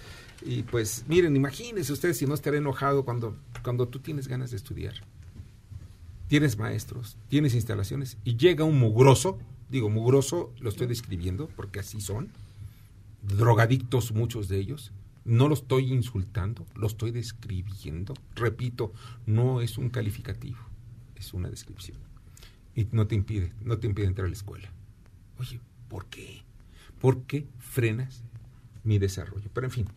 [0.42, 4.58] Y pues miren, imagínense ustedes si no estaré enojado cuando, cuando tú tienes ganas de
[4.58, 4.96] estudiar.
[6.32, 9.38] Tienes maestros, tienes instalaciones y llega un mugroso,
[9.70, 12.32] digo mugroso, lo estoy describiendo porque así son,
[13.22, 14.94] drogadictos muchos de ellos.
[15.26, 18.14] No lo estoy insultando, lo estoy describiendo.
[18.34, 18.94] Repito,
[19.26, 20.60] no es un calificativo,
[21.18, 21.98] es una descripción
[22.76, 24.72] y no te impide, no te impide entrar a la escuela.
[25.38, 26.44] Oye, ¿por qué?
[27.02, 28.24] ¿Por qué frenas
[28.86, 29.50] mi desarrollo?
[29.54, 29.88] Pero en fin,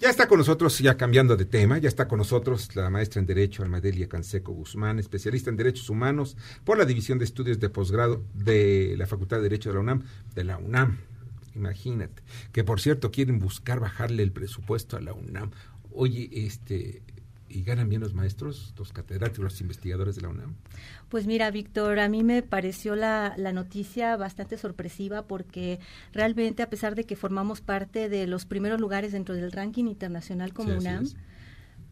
[0.00, 3.26] ya está con nosotros, ya cambiando de tema, ya está con nosotros la maestra en
[3.26, 8.22] Derecho, Almadelia Canseco Guzmán, especialista en Derechos Humanos por la División de Estudios de Posgrado
[8.34, 10.02] de la Facultad de Derecho de la UNAM,
[10.34, 10.98] de la UNAM.
[11.54, 15.52] Imagínate, que por cierto quieren buscar bajarle el presupuesto a la UNAM.
[15.92, 17.02] Oye, este,
[17.54, 20.54] ¿y ganan bien los maestros, los catedráticos, los investigadores de la UNAM?
[21.08, 25.78] Pues mira, Víctor, a mí me pareció la, la, noticia bastante sorpresiva porque
[26.12, 30.52] realmente a pesar de que formamos parte de los primeros lugares dentro del ranking internacional
[30.52, 31.16] como Sí, UNAM, es.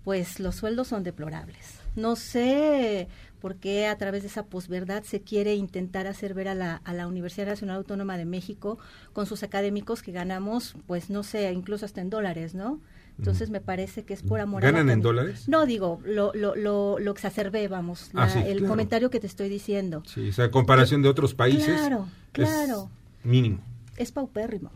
[0.04, 1.78] pues los sueldos son deplorables.
[1.94, 3.08] No sé
[3.40, 6.94] por qué a través de esa posverdad se quiere intentar hacer ver a la, a
[6.94, 8.78] la Universidad Nacional Autónoma de México
[9.12, 12.80] con sus académicos que ganamos, pues no sé, incluso hasta en dólares, ¿no?
[13.22, 15.48] Entonces me parece que es por amor a ¿Ganan en dólares?
[15.48, 18.68] No, digo, lo, lo, lo, lo exacerbé, vamos, Ah, la- sí, el claro.
[18.68, 20.02] comentario que te estoy diciendo.
[20.06, 21.66] Sí, o sea, comparación de otros países.
[21.66, 22.90] Claro, es claro.
[23.24, 23.60] mínimo.
[23.96, 24.70] Es paupérrimo.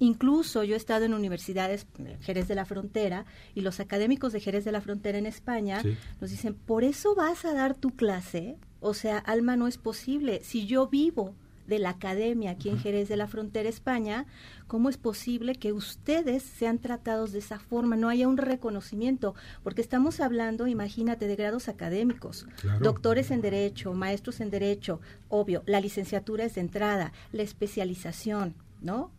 [0.00, 3.24] Incluso yo he estado en universidades, eh, Jerez de la Frontera,
[3.56, 5.96] y los académicos de Jerez de la Frontera en España Sí.
[6.20, 8.56] nos dicen, por eso vas a dar tu clase.
[8.80, 10.40] O sea, Alma, no es posible.
[10.44, 11.34] Si yo vivo
[11.68, 14.26] de la academia aquí en Jerez de la Frontera, España,
[14.66, 17.94] ¿cómo es posible que ustedes sean tratados de esa forma?
[17.94, 22.80] No haya un reconocimiento, porque estamos hablando, imagínate, de grados académicos, Claro.
[22.80, 29.12] doctores en Derecho, maestros en Derecho, obvio, la licenciatura es de entrada, la especialización, ¿no?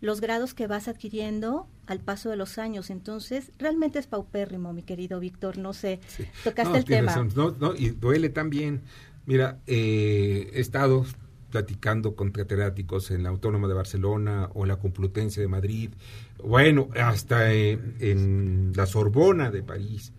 [0.00, 2.88] Los grados que vas adquiriendo al paso de los años.
[2.90, 5.98] Entonces, realmente es paupérrimo, mi querido Víctor, no sé,
[6.44, 7.16] tocaste No, el tema.
[7.34, 8.82] No, no, y duele también.
[9.26, 11.04] Mira, eh, he estado
[11.50, 15.90] platicando con catedráticos en la Autónoma de Barcelona o la Complutense de Madrid,
[16.42, 20.12] bueno, hasta eh, en la Sorbona de París.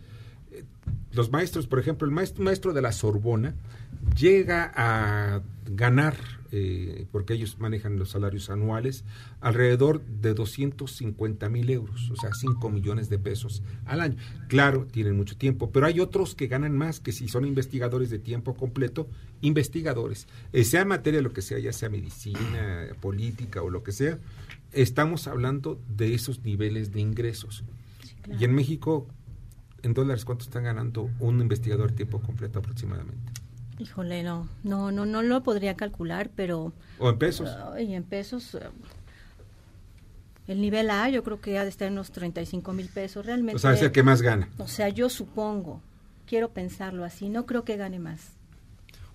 [0.52, 0.64] Eh,
[1.12, 3.54] Los maestros, por ejemplo, el maestro, maestro de la Sorbona
[4.16, 6.16] llega a ganar,
[6.52, 9.04] eh, porque ellos manejan los salarios anuales,
[9.40, 14.18] alrededor de 250 mil euros, o sea, 5 millones de pesos al año.
[14.48, 18.20] Claro, tienen mucho tiempo, pero hay otros que ganan más, que si son investigadores de
[18.20, 19.08] tiempo completo,
[19.42, 24.20] investigadores, eh, sea materia lo que sea, ya sea medicina, política o lo que sea,
[24.72, 27.64] estamos hablando de esos niveles de ingresos.
[28.40, 29.08] Y en México,
[29.84, 33.32] en dólares, ¿cuánto están ganando un investigador de tiempo completo aproximadamente?
[33.80, 36.74] Híjole, no, no, no, no lo podría calcular, pero...
[37.00, 37.50] ¿O en pesos?
[37.80, 38.60] Y en pesos, eh,
[40.48, 43.56] el nivel A yo creo que ha de estar en unos 35 mil pesos, realmente.
[43.56, 44.50] O sea, es el que más gana.
[44.58, 45.82] O sea, yo supongo,
[46.28, 48.32] quiero pensarlo así, no creo que gane más.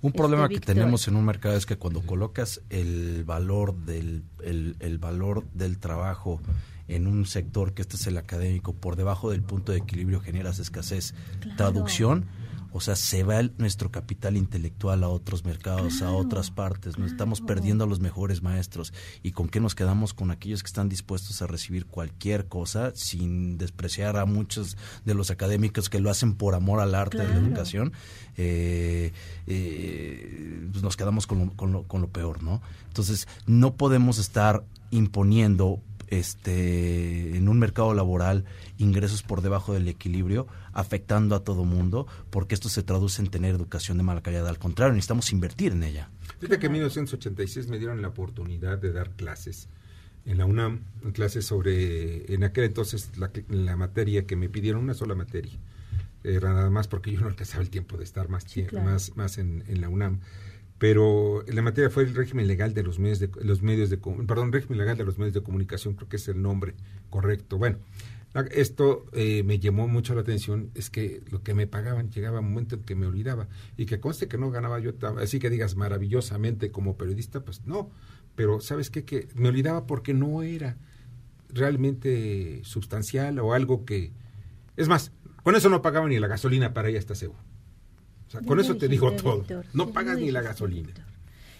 [0.00, 4.22] Un Este, problema que tenemos en un mercado es que cuando colocas el valor del
[4.42, 6.40] el, el valor del trabajo
[6.88, 10.58] en un sector que este es el académico por debajo del punto de equilibrio generas
[10.58, 11.56] escasez Claro.
[11.56, 12.26] traducción
[12.76, 16.98] O sea, se va el- nuestro capital intelectual a otros mercados, a otras partes.
[16.98, 18.92] Nos estamos perdiendo a los mejores maestros.
[19.22, 20.12] ¿Y con qué nos quedamos?
[20.12, 25.30] Con aquellos que están dispuestos a recibir cualquier cosa sin despreciar a muchos de los
[25.30, 27.46] académicos que lo hacen por amor al arte de la Claro.
[27.46, 27.92] educación.
[28.36, 29.12] Eh,
[29.46, 32.60] eh, pues nos quedamos con lo, con, lo, con lo peor, ¿no?
[32.88, 35.80] Entonces, no podemos estar imponiendo
[36.18, 38.44] este en un mercado laboral
[38.78, 43.54] ingresos por debajo del equilibrio afectando a todo mundo porque esto se traduce en tener
[43.54, 47.78] educación de mala calidad al contrario necesitamos invertir en ella Fíjate que en 1986 me
[47.78, 49.68] dieron la oportunidad de dar clases
[50.26, 50.80] en la UNAM,
[51.12, 55.52] clases sobre, en aquel entonces, la, la materia que me pidieron, una sola materia.
[56.22, 58.82] Era nada más porque yo no alcanzaba el tiempo de estar más, claro.
[58.82, 60.20] más, más en, en la UNAM.
[60.84, 64.52] Pero la materia fue el régimen legal de los medios de, los medios de perdón,
[64.52, 66.74] régimen legal de los medios de comunicación, creo que es el nombre
[67.08, 67.56] correcto.
[67.56, 67.78] Bueno,
[68.50, 72.50] esto eh, me llamó mucho la atención, es que lo que me pagaban llegaba un
[72.50, 74.92] momento en que me olvidaba y que conste que no ganaba yo,
[75.22, 77.90] así que digas maravillosamente como periodista, pues no,
[78.36, 79.06] pero ¿sabes qué?
[79.06, 80.76] Que me olvidaba porque no era
[81.48, 84.12] realmente sustancial o algo que...
[84.76, 85.12] Es más,
[85.44, 87.36] con eso no pagaba ni la gasolina para ir hasta Cebu.
[88.28, 89.38] O sea, Ya con eso te digo todo.
[89.38, 90.90] Víctor, No pagas ni la gasolina.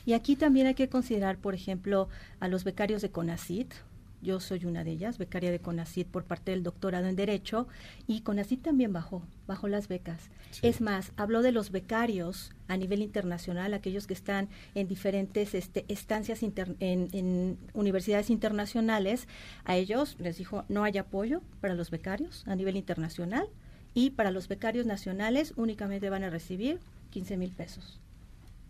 [0.07, 2.09] Y aquí también hay que considerar, por ejemplo,
[2.41, 3.73] a los becarios de CONACIT.
[4.21, 7.69] Yo soy una de ellas, becaria de CONACIT por parte del doctorado en Derecho,
[8.07, 10.31] y CONACIT también bajó, bajó las becas.
[10.63, 15.85] Es más, habló de los becarios a nivel internacional, aquellos que están en diferentes este,
[15.89, 19.29] estancias inter- en, en universidades internacionales.
[19.65, 23.47] A ellos les dijo, no hay apoyo para los becarios a nivel internacional,
[23.95, 26.81] y para los becarios nacionales únicamente van a recibir
[27.11, 28.01] 15 mil pesos.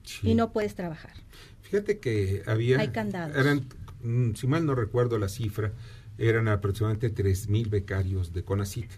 [0.04, 0.30] Sí.
[0.30, 1.12] Y no puedes trabajar.
[1.62, 2.78] Fíjate que había...
[2.78, 3.36] Hay candados.
[3.36, 3.66] Eran,
[4.02, 5.72] mm, si mal no recuerdo la cifra,
[6.18, 8.90] eran aproximadamente 3.000 becarios de CONACIT.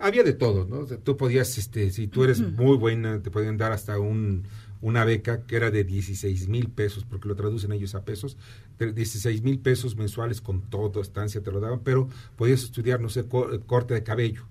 [0.00, 0.80] Había de todo, ¿no?
[0.80, 4.42] O sea, tú podías, este, si tú eres muy buena, te podían dar hasta un,
[4.80, 8.36] una beca que era de 16 mil pesos, porque lo traducen ellos a pesos,
[8.78, 13.08] de 16 mil pesos mensuales con todo, estancia te lo daban, pero podías estudiar, no
[13.08, 14.42] sé, co- corte de cabello.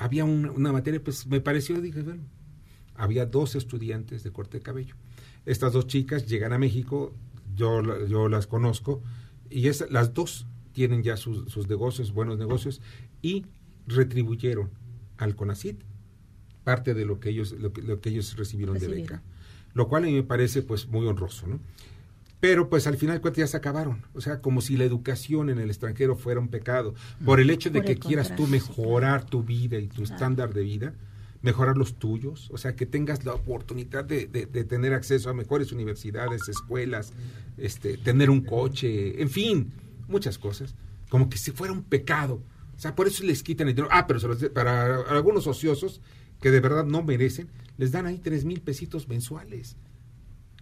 [0.00, 2.22] Había un- una materia, pues me pareció, dije, bueno,
[2.94, 4.94] había dos estudiantes de corte de cabello.
[5.44, 7.14] Estas dos chicas llegan a México,
[7.54, 9.02] yo, yo las conozco,
[9.50, 12.80] y es, las dos tienen ya sus, sus negocios, buenos negocios,
[13.20, 13.44] y
[13.86, 14.70] retribuyeron
[15.18, 15.82] al CONACIT
[16.64, 19.22] parte de lo que ellos, lo que, lo que ellos recibieron, de beca.
[19.74, 21.60] Lo cual a mí me parece pues muy honroso, ¿no?
[22.40, 24.06] Pero pues al final de cuentas ya se acabaron.
[24.14, 26.94] O sea, como si la educación en el extranjero fuera un pecado.
[27.24, 30.14] Por el hecho de Por que quieras tú mejorar tu vida y tu Claro.
[30.14, 30.94] estándar de vida,
[31.42, 35.34] mejorar los tuyos, o sea, que tengas la oportunidad de, de- de tener acceso a
[35.34, 37.12] mejores universidades, escuelas,
[37.58, 39.72] este, tener un coche, en fin,
[40.08, 40.74] muchas cosas,
[41.10, 42.42] como que si fuera un pecado.
[42.74, 43.90] O sea, por eso les quitan el dinero.
[43.92, 44.18] Ah, pero
[44.54, 46.00] para algunos ociosos
[46.40, 49.76] que de verdad no merecen, les dan ahí tres mil pesitos mensuales.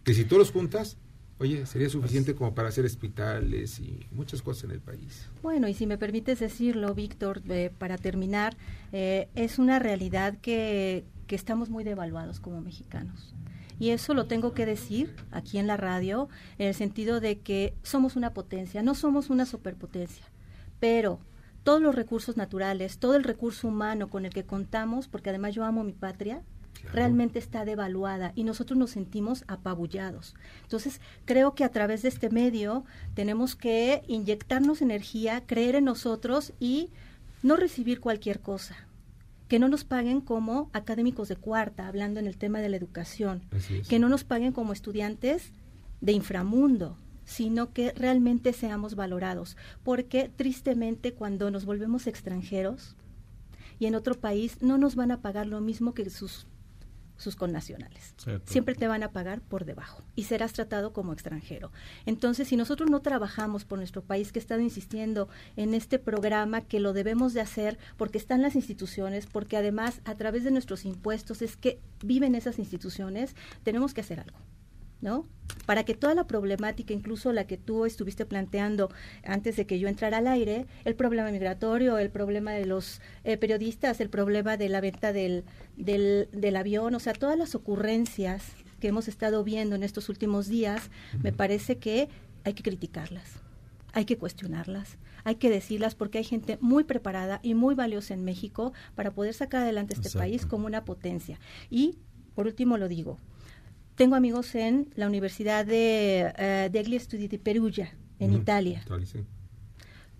[0.02, 0.96] Que si tú los juntas,
[1.38, 5.28] oye, sería suficiente como para hacer hospitales y muchas cosas en el país.
[5.42, 8.56] Bueno, y si me permites decirlo, Víctor, eh, para terminar,
[8.92, 13.34] eh, es una realidad que, que estamos muy devaluados como mexicanos.
[13.80, 17.74] Y eso lo tengo que decir aquí en la radio, en el sentido de que
[17.82, 20.24] somos una potencia, no somos una superpotencia,
[20.80, 21.20] pero
[21.62, 25.64] todos los recursos naturales, todo el recurso humano con el que contamos, porque además yo
[25.64, 26.42] amo mi patria,
[26.92, 30.34] realmente está devaluada y nosotros nos sentimos apabullados.
[30.62, 36.52] Entonces, creo que a través de este medio tenemos que inyectarnos energía, creer en nosotros
[36.60, 36.90] y
[37.42, 38.76] no recibir cualquier cosa.
[39.48, 43.42] Que no nos paguen como académicos de cuarta, hablando en el tema de la educación.
[43.52, 43.88] Es.
[43.88, 45.52] Que no nos paguen como estudiantes
[46.00, 49.56] de inframundo, sino que realmente seamos valorados.
[49.82, 52.96] Porque tristemente cuando nos volvemos extranjeros
[53.78, 56.46] y en otro país no nos van a pagar lo mismo que sus
[57.18, 58.14] sus connacionales.
[58.16, 58.50] Cierto.
[58.50, 61.70] Siempre te van a pagar por debajo y serás tratado como extranjero.
[62.06, 66.62] Entonces, si nosotros no trabajamos por nuestro país, que he estado insistiendo en este programa,
[66.62, 70.84] que lo debemos de hacer porque están las instituciones, porque además a través de nuestros
[70.84, 74.38] impuestos es que viven esas instituciones, tenemos que hacer algo.
[75.00, 75.26] ¿No?
[75.66, 78.90] Para que toda la problemática, incluso la que tú estuviste planteando
[79.24, 83.36] antes de que yo entrara al aire, el problema migratorio, el problema de los eh,
[83.36, 85.44] periodistas, el problema de la venta del,
[85.76, 90.48] del, del avión, o sea, todas las ocurrencias que hemos estado viendo en estos últimos
[90.48, 90.90] días,
[91.22, 92.08] me parece que
[92.44, 93.40] hay que criticarlas,
[93.92, 98.24] hay que cuestionarlas, hay que decirlas porque hay gente muy preparada y muy valiosa en
[98.24, 100.24] México para poder sacar adelante este Exacto.
[100.24, 101.38] país como una potencia.
[101.70, 101.98] Y,
[102.34, 103.18] por último, lo digo,
[103.98, 108.32] tengo amigos en la Universidad de eh, degli Studi di Perugia, en.
[108.32, 108.84] Italia.
[109.04, 109.24] Sí.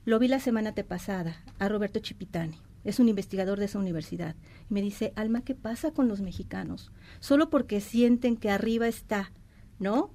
[0.05, 4.35] Lo vi la semana pasada a Roberto Chipitani, es un investigador de esa universidad.
[4.69, 6.91] Y me dice, Alma, ¿qué pasa con los mexicanos?
[7.21, 9.31] Solo porque sienten que arriba está,
[9.79, 10.11] ¿no?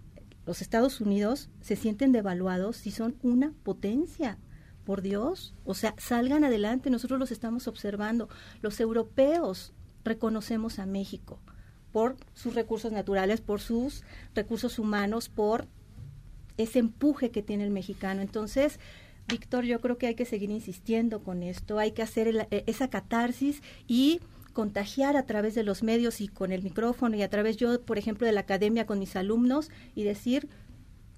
[0.45, 4.37] Los Estados Unidos se sienten devaluados si son una potencia.
[4.83, 8.27] Por Dios, o sea, salgan adelante, nosotros los estamos observando.
[8.61, 9.71] Los europeos
[10.03, 11.39] reconocemos a México
[11.93, 14.03] por sus recursos naturales, por sus
[14.35, 15.67] recursos humanos, por
[16.57, 18.21] ese empuje que tiene el mexicano.
[18.21, 18.79] Entonces,
[19.27, 22.89] Víctor, yo creo que hay que seguir insistiendo con esto, hay que hacer e, esa
[22.89, 24.19] catarsis y
[24.53, 27.97] contagiar a través de los medios y con el micrófono y a través yo, por
[27.97, 30.49] ejemplo, de la academia con mis alumnos y decir,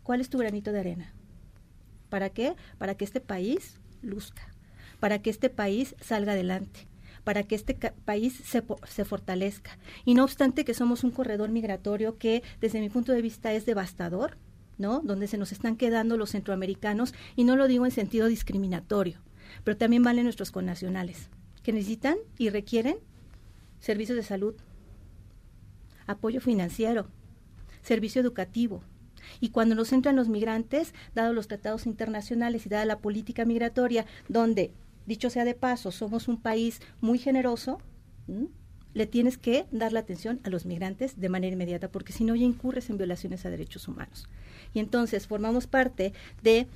[0.04, 1.14] ¿cuál es tu granito de arena?
[2.10, 2.56] ¿Para qué?
[2.78, 4.48] Para que este país luzca,
[5.00, 6.88] para que este país salga adelante
[7.26, 7.74] para que este
[8.06, 9.78] país se, se, fortalezca.
[10.06, 13.66] Y no obstante que somos un corredor migratorio que desde mi punto de vista es
[13.66, 14.38] devastador,
[14.78, 15.02] ¿no?
[15.02, 19.20] Donde se nos están quedando los centroamericanos, y no lo digo en sentido discriminatorio,
[19.64, 21.30] pero también valen nuestros connacionales,
[21.64, 22.98] que necesitan y requieren
[23.80, 24.56] servicios de salud,
[26.06, 27.08] apoyo financiero,
[27.82, 28.84] servicio educativo.
[29.40, 34.06] Y cuando nos entran los migrantes, dado los tratados internacionales y dada la política migratoria,
[34.30, 34.72] donde,
[35.06, 37.80] dicho sea de paso, somos un país muy generoso,
[38.94, 42.36] le tienes que dar la atención a los migrantes de manera inmediata, porque si no
[42.36, 44.28] ya incurres en violaciones a derechos humanos.
[44.74, 46.68] Y entonces formamos parte de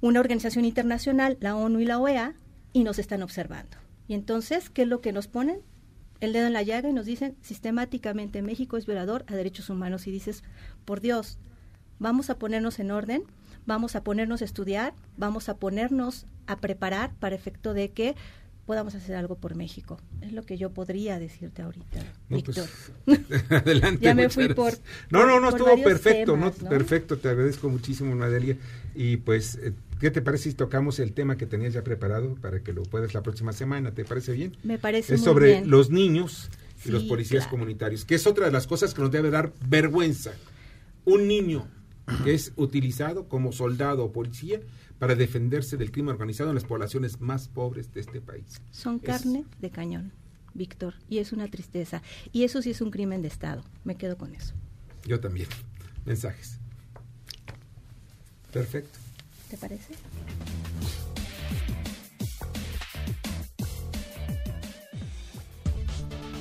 [0.00, 2.34] una organización internacional, la ONU y la OEA,
[2.72, 3.76] y nos están observando.
[4.08, 5.60] Y entonces, ¿qué es lo que nos ponen?
[6.20, 10.06] El dedo en la llaga y nos dicen sistemáticamente México es violador a derechos humanos.
[10.06, 10.42] Y dices,
[10.84, 11.38] por Dios,
[11.98, 13.22] vamos a ponernos en orden,
[13.66, 18.16] vamos a ponernos a estudiar, vamos a ponernos a preparar para efecto de que
[18.68, 19.98] podamos hacer algo por México.
[20.20, 22.68] Es lo que yo podría decirte ahorita, pues, Víctor.
[23.50, 24.00] adelante.
[24.04, 24.74] ya me fui por.
[25.10, 26.52] No, no, no, estuvo perfecto, ¿no?
[26.52, 28.58] Perfecto, te agradezco muchísimo, Madelia.
[28.94, 32.60] Y pues, eh, ¿qué te parece si tocamos el tema que tenías ya preparado para
[32.60, 33.92] que lo puedas la próxima semana?
[33.92, 34.56] ¿Te parece bien?
[34.64, 36.50] Me parece Es sobre los niños
[36.84, 40.32] y los policías comunitarios, que es otra de las cosas que nos debe dar vergüenza.
[41.04, 41.66] Un niño
[42.24, 44.60] que es utilizado como soldado o policía
[44.98, 48.60] para defenderse del crimen organizado en las poblaciones más pobres de este país.
[48.70, 50.12] Son carne de cañón,
[50.54, 52.02] Víctor, y es una tristeza.
[52.32, 53.62] Y eso sí es un crimen de Estado.
[53.84, 54.54] Me quedo con eso.
[55.06, 55.48] Yo también.
[56.04, 56.58] Mensajes.
[58.52, 58.98] Perfecto.
[59.50, 59.94] ¿Te parece?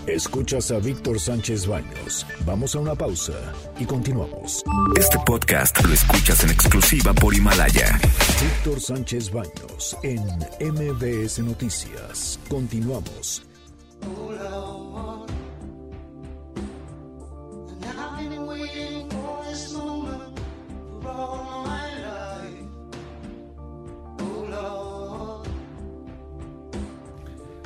[0.08, 2.26] Escuchas a Víctor Sánchez Baños.
[2.46, 3.34] Vamos a una pausa
[3.78, 4.64] y continuamos.
[4.96, 8.00] Este podcast lo escuchas en exclusiva por Himalaya.
[8.42, 10.22] Víctor Sánchez Baños en
[10.62, 12.40] MBS Noticias.
[12.48, 13.44] Continuamos.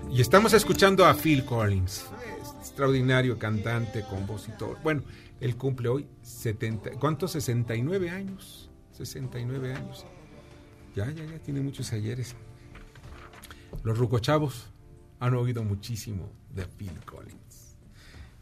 [0.09, 2.03] Y estamos escuchando a Phil Collins
[2.71, 4.77] extraordinario cantante, compositor.
[4.81, 5.03] Bueno,
[5.41, 7.31] él cumple hoy 70, ¿cuántos?
[7.33, 8.69] 69 años.
[8.93, 10.05] 69 años.
[10.95, 12.35] Ya, ya, ya, tiene muchos ayeres.
[13.83, 14.71] Los rucochavos
[15.19, 17.77] han oído muchísimo de Phil Collins.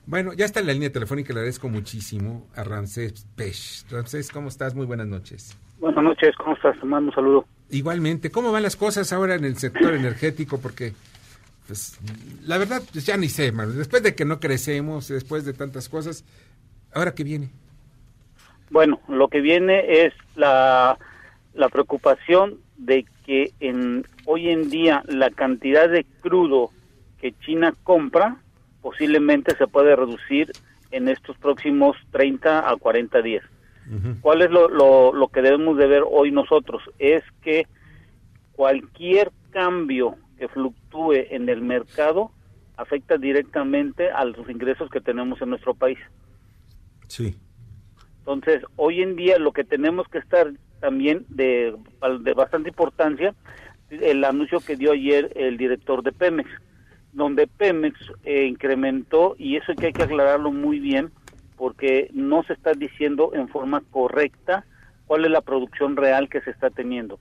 [0.06, 3.90] Bueno, ya está en la línea telefónica, le agradezco muchísimo a Ramsés Pech.
[3.90, 4.76] Ramsés, ¿cómo estás?
[4.76, 5.58] Muy buenas noches.
[5.80, 6.80] Buenas noches, ¿cómo estás?
[6.80, 7.46] Te mando un saludo.
[7.72, 10.60] Igualmente, ¿cómo van las cosas ahora en el sector energético?
[10.60, 10.94] Porque
[11.70, 12.00] pues,
[12.48, 13.52] la verdad, pues ya ni sé.
[13.52, 16.26] Después de que no crecemos, después de tantas cosas,
[16.96, 17.52] ¿ahora qué viene?
[18.72, 20.98] Bueno, lo que viene es la,
[21.54, 26.72] la preocupación de que en, hoy en día la cantidad de crudo
[27.22, 28.38] que China compra
[28.82, 30.52] posiblemente se puede reducir
[30.90, 33.46] en estos próximos 30 a 40 días.
[34.22, 36.82] ¿Cuál es lo, lo, lo que debemos de ver hoy nosotros?
[36.98, 37.68] Es que
[38.54, 42.32] cualquier cambio que fluctúe en el mercado
[42.78, 46.00] afecta directamente a los ingresos que tenemos en nuestro país.
[47.08, 47.38] Sí.
[48.20, 51.76] Entonces, hoy en día lo que tenemos que estar también de,
[52.22, 53.36] de bastante importancia,
[53.90, 56.50] el anuncio que dio ayer el director de Pemex,
[57.12, 61.12] donde Pemex eh, incrementó, y eso que hay que aclararlo muy bien,
[61.58, 64.64] porque no se está diciendo en forma correcta
[65.06, 67.20] cuál es la producción real que se está teniendo.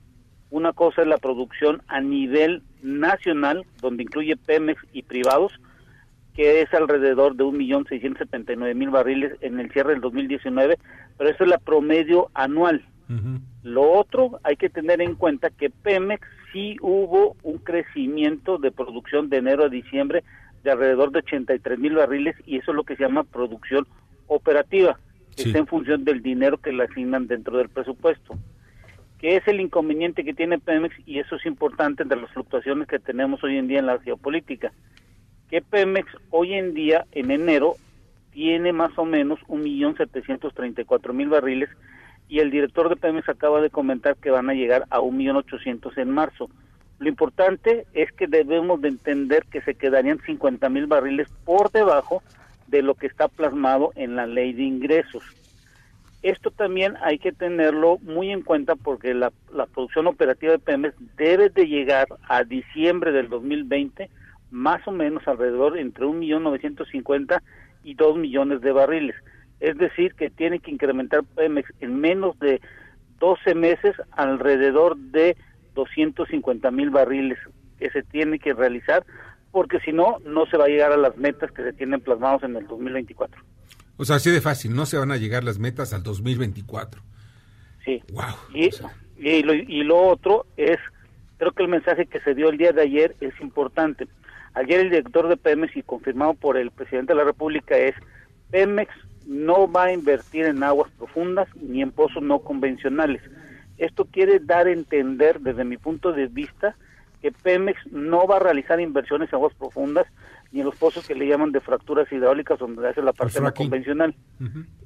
[0.50, 5.52] Una cosa es la producción a nivel nacional, donde incluye Pemex y privados,
[6.34, 10.78] que es alrededor de 1.679.000 barriles en el cierre del 2019,
[11.16, 12.84] pero eso es la promedio anual.
[13.62, 19.30] Lo otro, hay que tener en cuenta que Pemex sí hubo un crecimiento de producción
[19.30, 20.22] de enero a diciembre
[20.62, 23.86] de alrededor de 83.000 barriles y eso es lo que se llama producción
[24.26, 24.98] operativa,
[25.34, 28.38] que está en función del dinero que le asignan dentro del presupuesto.
[29.18, 30.94] ¿Qué es el inconveniente que tiene Pemex?
[31.04, 34.72] Y eso es importante de las fluctuaciones que tenemos hoy en día en la geopolítica.
[35.50, 37.74] Que Pemex hoy en día, en enero,
[38.30, 41.68] tiene más o menos 1.734.000 barriles
[42.28, 46.10] y el director de Pemex acaba de comentar que van a llegar a 1.800.000 en
[46.10, 46.48] marzo.
[47.00, 52.22] Lo importante es que debemos de entender que se quedarían 50.000 barriles por debajo
[52.68, 55.24] de lo que está plasmado en la ley de ingresos.
[56.22, 60.94] Esto también hay que tenerlo muy en cuenta porque la, la producción operativa de Pemex
[61.16, 64.10] debe de llegar a diciembre del 2020
[64.50, 67.40] más o menos alrededor entre 1.950.000
[67.84, 69.16] y 2 millones de barriles.
[69.60, 72.60] Es decir, que tiene que incrementar Pemex en menos de
[73.18, 75.36] 12 meses alrededor de
[75.74, 77.38] 250 mil barriles
[77.78, 79.04] que se tiene que realizar,
[79.52, 82.42] porque si no, no se va a llegar a las metas que se tienen plasmados
[82.42, 83.40] en el 2024.
[83.98, 87.02] O sea, así de fácil, no se van a llegar las metas al 2024.
[87.84, 88.02] Sí.
[88.12, 88.24] Wow.
[88.54, 88.70] Y,
[89.18, 90.78] y, lo, y lo otro es,
[91.36, 94.06] creo que el mensaje que se dio el día de ayer es importante.
[94.54, 97.94] Ayer el director de Pemex y confirmado por el presidente de la República es,
[98.50, 98.92] Pemex
[99.26, 103.20] no va a invertir en aguas profundas ni en pozos no convencionales.
[103.78, 106.76] Esto quiere dar a entender, desde mi punto de vista,
[107.20, 110.06] que Pemex no va a realizar inversiones en aguas profundas
[110.52, 113.52] ni en los pozos que le llaman de fracturas hidráulicas donde hace la parte no
[113.52, 114.14] convencional.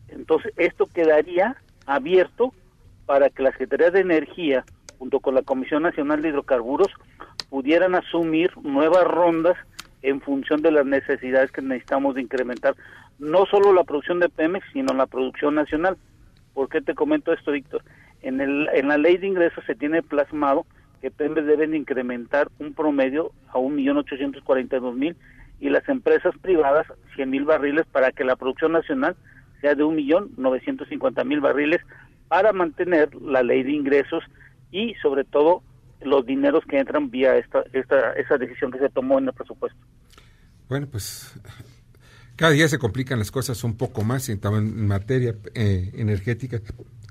[0.09, 1.57] Entonces, esto quedaría
[1.87, 2.53] abierto
[3.07, 4.65] para que la Secretaría de Energía,
[4.99, 6.89] junto con la Comisión Nacional de Hidrocarburos,
[7.49, 9.57] pudieran asumir nuevas rondas
[10.03, 12.75] en función de las necesidades que necesitamos de incrementar
[13.19, 15.97] no solo la producción de Pemex, sino la producción nacional.
[16.55, 17.83] ¿Por qué te comento esto, Víctor?
[18.21, 20.67] En, el, en la ley de ingresos se tiene plasmado
[21.01, 25.15] que Pemex deben incrementar un promedio a 1.842.000
[25.63, 26.87] y las empresas privadas
[27.17, 29.15] 100.000 barriles para que la producción nacional
[29.61, 31.81] sea de 1.950.000 barriles
[32.29, 34.25] para mantener la ley de ingresos
[34.71, 35.63] y sobre todo
[36.01, 39.79] los dineros que entran vía esta, esta esa decisión que se tomó en el presupuesto.
[40.69, 41.33] Bueno, pues
[42.35, 46.59] cada día se complican las cosas un poco más en, en materia eh, energética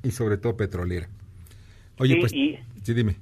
[0.04, 1.08] y sobre todo petrolera.
[2.00, 3.16] Oye, Sí, pues, y- sí, dime.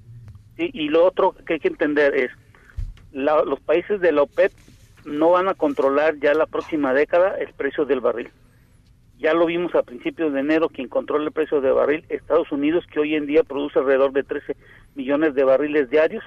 [0.58, 2.32] Y lo otro que hay que entender es,
[3.12, 4.52] la- los países de la OPEP
[5.10, 8.30] no van a controlar ya la próxima década el precio del barril.
[9.18, 12.86] Ya lo vimos a principios de enero, quien controla el precio del barril, Estados Unidos,
[12.91, 14.55] que hoy en día produce alrededor de 13
[14.95, 16.24] millones de barriles diarios,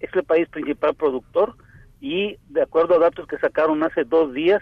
[0.00, 1.54] es el país principal productor
[2.00, 4.60] y de acuerdo a datos que sacaron hace dos días,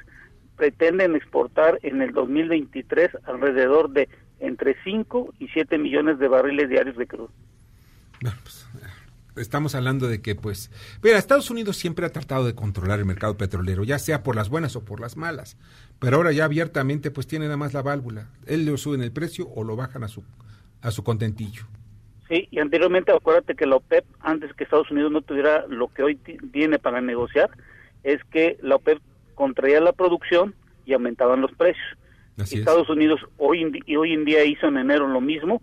[0.57, 4.11] pretenden exportar en el 2023 alrededor de
[4.41, 7.31] entre 5 y 7 millones de barriles diarios de crudo.
[9.41, 10.71] Estamos hablando de que, pues,
[11.03, 14.49] mira, Estados Unidos siempre ha tratado de controlar el mercado petrolero, ya sea por las
[14.49, 15.57] buenas o por las malas,
[15.99, 18.29] pero ahora ya abiertamente, pues, tiene nada más la válvula.
[18.47, 20.23] Él le suben el precio o lo bajan a su,
[20.83, 21.65] a su contentillo.
[22.29, 26.03] Sí, y anteriormente acuérdate que la OPEP, antes que Estados Unidos no tuviera lo que
[26.05, 27.51] hoy ti- tiene para negociar,
[28.05, 29.01] es que la OPEP
[29.35, 30.55] contraía la producción
[30.87, 31.85] y aumentaban los precios.
[32.39, 32.61] Así es.
[32.61, 35.61] Estados Unidos hoy y hoy en día hizo en enero lo mismo,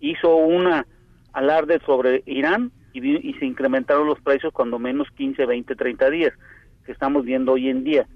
[0.00, 0.86] hizo una
[1.32, 2.72] alarde sobre Irán
[3.04, 6.32] y, se incrementaron los precios cuando menos 15, 20, 30 días
[6.84, 8.06] que estamos viendo hoy en día.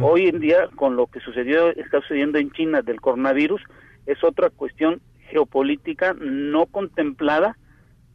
[0.00, 3.62] Hoy en día, con lo que sucedió, está sucediendo en China del coronavirus,
[4.06, 7.56] es otra cuestión geopolítica no contemplada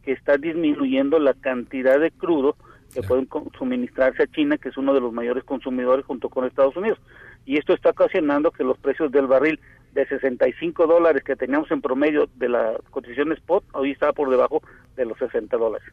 [0.04, 2.56] que está disminuyendo la cantidad de crudo
[2.94, 6.46] que pueden con- suministrarse a China, que es uno de los mayores consumidores junto con
[6.46, 7.00] Estados Unidos.
[7.46, 9.60] Y esto está ocasionando que los precios del barril
[9.94, 14.62] de 65 dólares que teníamos en promedio de la cotización spot, hoy está por debajo
[14.96, 15.88] de los 60 dólares.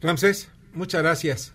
[0.00, 1.54] Ramsés, muchas gracias.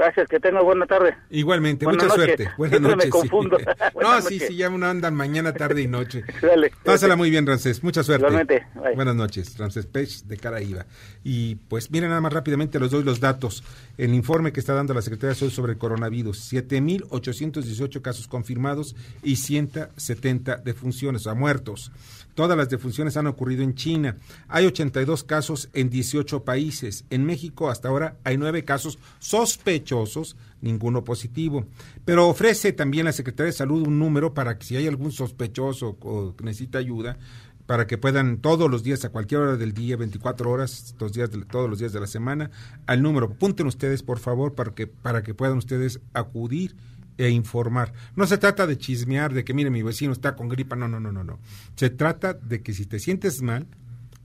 [0.00, 1.14] Gracias, que tenga buena tarde.
[1.28, 2.48] Igualmente, mucha suerte.
[2.56, 3.12] Buenas me noches.
[3.20, 3.28] sí.
[4.00, 6.24] no, sí, sí, ya uno andan mañana, tarde y noche.
[6.42, 6.72] Dale.
[6.82, 7.84] Pásala muy bien, Ramsés.
[7.84, 8.24] Mucha suerte.
[8.24, 8.66] Igualmente.
[8.76, 8.94] Bye.
[8.94, 10.86] Buenas noches, Ramsés Pech de Caraíba.
[11.22, 13.62] Y pues miren nada más rápidamente, les doy los datos.
[13.98, 18.96] El informe que está dando la Secretaría de Salud sobre el coronavirus, 7.818 casos confirmados
[19.22, 21.92] y 170 defunciones, o sea, muertos.
[22.40, 24.16] Todas las defunciones han ocurrido en China.
[24.48, 27.04] Hay 82 casos en 18 países.
[27.10, 31.66] En México hasta ahora hay 9 casos sospechosos, ninguno positivo.
[32.06, 35.98] Pero ofrece también la Secretaría de Salud un número para que si hay algún sospechoso
[36.00, 37.18] o necesita ayuda,
[37.66, 41.44] para que puedan todos los días, a cualquier hora del día, 24 horas, días de-
[41.44, 42.50] todos los días de la semana,
[42.86, 43.26] al número.
[43.26, 46.74] Apunten ustedes, por favor, para que, para que puedan ustedes acudir
[47.20, 47.92] e informar.
[48.16, 50.98] No se trata de chismear, de que mire mi vecino está con gripa, no, no,
[50.98, 51.38] no, no, no.
[51.76, 53.66] Se trata de que si te sientes mal,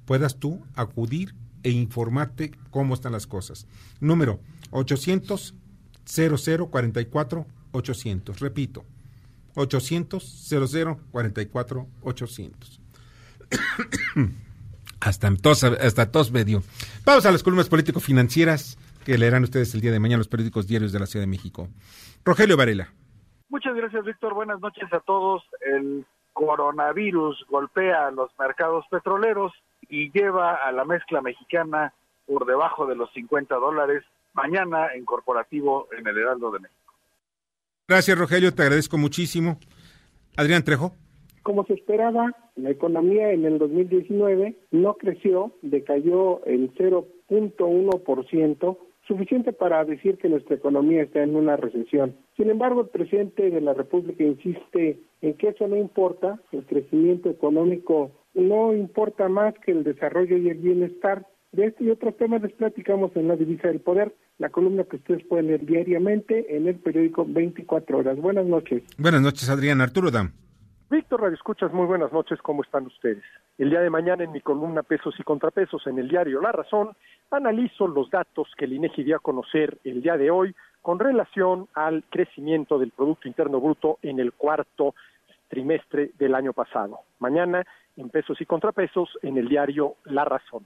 [0.06, 3.68] puedas tú acudir e informarte cómo están las cosas.
[4.00, 4.40] Número
[4.72, 5.56] 800
[6.06, 8.40] 0044 800.
[8.40, 8.86] Repito,
[9.56, 12.82] 800 0044 800.
[15.02, 16.64] Hasta tos, hasta tos me dio.
[17.04, 20.92] Vamos a las columnas político-financieras que leerán ustedes el día de mañana los periódicos diarios
[20.92, 21.70] de la Ciudad de México.
[22.26, 22.90] Rogelio Varela.
[23.50, 24.34] Muchas gracias, Víctor.
[24.34, 25.44] Buenas noches a todos.
[25.62, 29.54] El coronavirus golpea a los mercados petroleros
[29.88, 31.94] y lleva a la mezcla mexicana
[32.26, 34.04] por debajo de los 50 dólares
[34.34, 36.94] mañana en corporativo en el Heraldo de México.
[37.88, 38.54] Gracias, Rogelio.
[38.54, 39.60] Te agradezco muchísimo.
[40.36, 40.94] Adrián Trejo.
[41.44, 48.78] Como se esperaba, la economía en el 2019 no creció, decayó el 0.1%,
[49.08, 52.16] suficiente para decir que nuestra economía está en una recesión.
[52.36, 57.30] Sin embargo, el presidente de la República insiste en que eso no importa, el crecimiento
[57.30, 61.26] económico no importa más que el desarrollo y el bienestar.
[61.52, 64.98] De este y otros temas les platicamos en la Divisa del Poder, la columna que
[64.98, 68.18] ustedes pueden leer diariamente en el periódico 24 horas.
[68.18, 68.84] Buenas noches.
[68.98, 69.80] Buenas noches, Adrián.
[69.80, 70.34] Arturo Dam.
[70.90, 73.24] Víctor Radio Escuchas, muy buenas noches, ¿cómo están ustedes?
[73.58, 76.92] El día de mañana en mi columna Pesos y Contrapesos en el diario La Razón,
[77.32, 81.68] analizo los datos que el INEGI dio a conocer el día de hoy con relación
[81.74, 84.94] al crecimiento del Producto Interno Bruto en el cuarto
[85.50, 87.00] trimestre del año pasado.
[87.18, 87.66] Mañana
[87.98, 90.64] en Pesos y Contrapesos en el diario La Razón.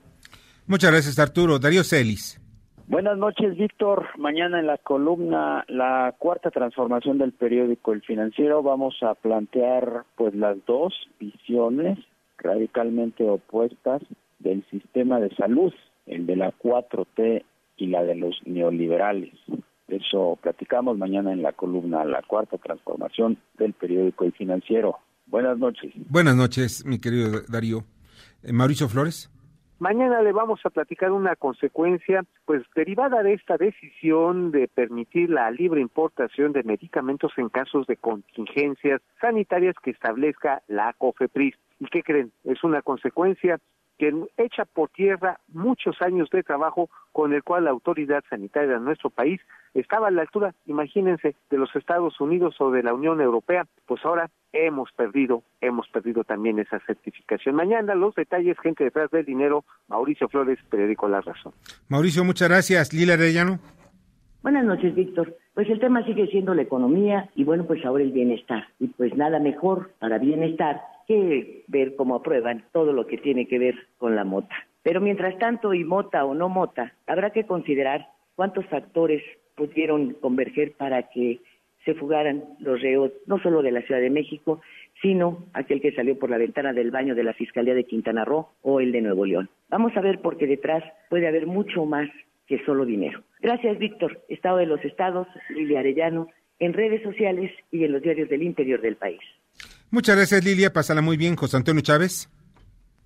[0.67, 1.59] Muchas gracias, Arturo.
[1.59, 2.41] Darío Celis.
[2.89, 4.07] Buenas noches, Víctor.
[4.17, 10.33] Mañana en la columna La cuarta transformación del periódico El Financiero vamos a plantear pues
[10.33, 11.99] las dos visiones
[12.39, 14.01] radicalmente opuestas
[14.39, 15.71] del sistema de salud,
[16.07, 17.43] el de la 4T
[17.77, 19.35] y la de los neoliberales.
[19.87, 24.97] Eso platicamos mañana en la columna La cuarta transformación del periódico El Financiero.
[25.27, 25.93] Buenas noches.
[26.09, 27.83] Buenas noches, mi querido Darío.
[28.41, 29.29] Eh, Mauricio Flores.
[29.79, 35.49] Mañana le vamos a platicar una consecuencia, pues derivada de esta decisión de permitir la
[35.51, 41.55] libre importación de medicamentos en casos de contingencias sanitarias que establezca la COFEPRIS.
[41.79, 42.33] ¿Y qué creen?
[42.43, 43.57] Es una consecuencia
[43.99, 48.79] que echa por tierra muchos años de trabajo con el cual la autoridad sanitaria de
[48.79, 49.41] nuestro país
[49.73, 54.03] estaba a la altura, imagínense, de los Estados Unidos o de la Unión Europea, pues
[54.05, 57.55] ahora hemos perdido, hemos perdido también esa certificación.
[57.55, 61.53] Mañana los detalles, gente detrás del dinero, Mauricio Flores, periódico La Razón.
[61.89, 62.93] Mauricio, muchas gracias.
[62.93, 63.59] Lila Arellano.
[64.41, 65.35] Buenas noches, Víctor.
[65.53, 68.63] Pues el tema sigue siendo la economía y bueno, pues ahora el bienestar.
[68.79, 73.57] Y pues nada mejor para bienestar que ver cómo aprueban todo lo que tiene que
[73.57, 74.55] ver con la mota.
[74.83, 79.23] Pero mientras tanto, y mota o no mota, habrá que considerar cuántos factores
[79.55, 81.39] pudieron converger para que
[81.83, 84.61] se fugaran los reos, no solo de la Ciudad de México,
[85.01, 88.49] sino aquel que salió por la ventana del baño de la Fiscalía de Quintana Roo
[88.61, 89.49] o el de Nuevo León.
[89.69, 92.07] Vamos a ver porque detrás puede haber mucho más
[92.45, 93.23] que solo dinero.
[93.41, 94.21] Gracias, Víctor.
[94.29, 96.27] Estado de los Estados, Lilia Arellano,
[96.59, 99.21] en redes sociales y en los diarios del interior del país.
[99.91, 100.71] Muchas gracias, Lilia.
[100.71, 102.29] Pásala muy bien, José Antonio Chávez.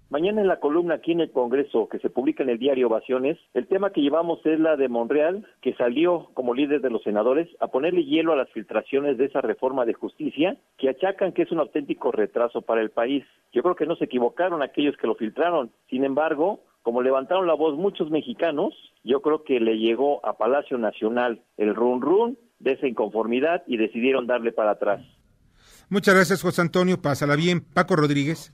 [0.10, 3.40] Mañana en la columna aquí en el Congreso, que se publica en el diario Ovaciones,
[3.56, 7.48] el tema que llevamos es la de Monreal, que salió como líder de los senadores
[7.60, 11.52] a ponerle hielo a las filtraciones de esa reforma de justicia, que achacan que es
[11.52, 13.24] un auténtico retraso para el país.
[13.54, 15.72] Yo creo que no se equivocaron aquellos que lo filtraron.
[15.90, 20.78] Sin embargo, como levantaron la voz muchos mexicanos, yo creo que le llegó a Palacio
[20.78, 25.02] Nacional el run run de esa inconformidad y decidieron darle para atrás.
[25.90, 27.02] Muchas gracias, José Antonio.
[27.02, 27.62] Pásala bien.
[27.74, 28.54] Paco Rodríguez.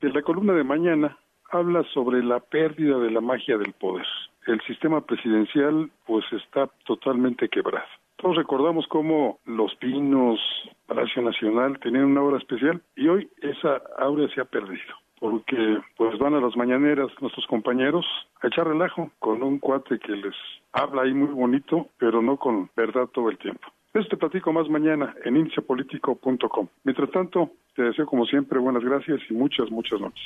[0.00, 1.18] En la columna de mañana
[1.50, 4.06] habla sobre la pérdida de la magia del poder.
[4.46, 7.86] El sistema presidencial pues está totalmente quebrado.
[8.16, 10.40] Todos recordamos cómo Los Pinos,
[10.86, 16.18] Palacio Nacional tenían una hora especial y hoy esa aura se ha perdido porque pues
[16.18, 18.06] van a las mañaneras nuestros compañeros
[18.40, 20.34] a echar relajo con un cuate que les
[20.72, 23.66] habla ahí muy bonito, pero no con verdad todo el tiempo.
[23.94, 26.68] Eso te platico más mañana en indiciapolitico.com.
[26.84, 30.24] Mientras tanto, te deseo como siempre buenas gracias y muchas, muchas noches.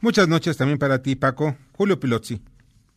[0.00, 1.56] Muchas noches también para ti, Paco.
[1.72, 2.40] Julio Pilozzi.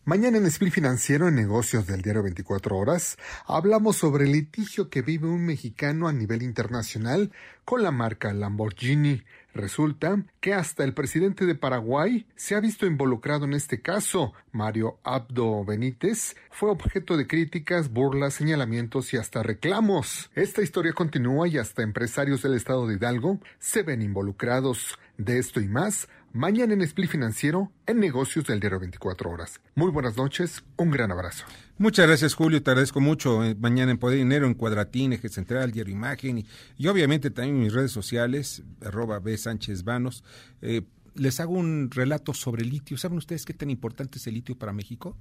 [0.05, 5.01] Mañana en Espil Financiero en Negocios del Diario 24 Horas hablamos sobre el litigio que
[5.01, 7.31] vive un mexicano a nivel internacional
[7.63, 9.21] con la marca Lamborghini.
[9.53, 14.33] Resulta que hasta el presidente de Paraguay se ha visto involucrado en este caso.
[14.51, 20.31] Mario Abdo Benítez fue objeto de críticas, burlas, señalamientos y hasta reclamos.
[20.35, 24.97] Esta historia continúa y hasta empresarios del estado de Hidalgo se ven involucrados.
[25.17, 29.61] De esto y más, mañana en Split Financiero, en Negocios del Diario 24 Horas.
[29.75, 31.45] Muy buenas noches, un gran abrazo.
[31.79, 32.61] Muchas gracias, Julio.
[32.61, 33.43] Te agradezco mucho.
[33.43, 36.45] Eh, mañana en Poder Dinero, en Cuadratín, Eje Central, Diario Imagen
[36.77, 39.35] y, obviamente también mis redes sociales, arroba B.
[39.37, 40.23] Sánchez Vanos.
[40.61, 40.83] Eh,
[41.15, 42.97] les hago un relato sobre el litio.
[42.97, 45.17] ¿Saben ustedes qué tan importante es el litio para México?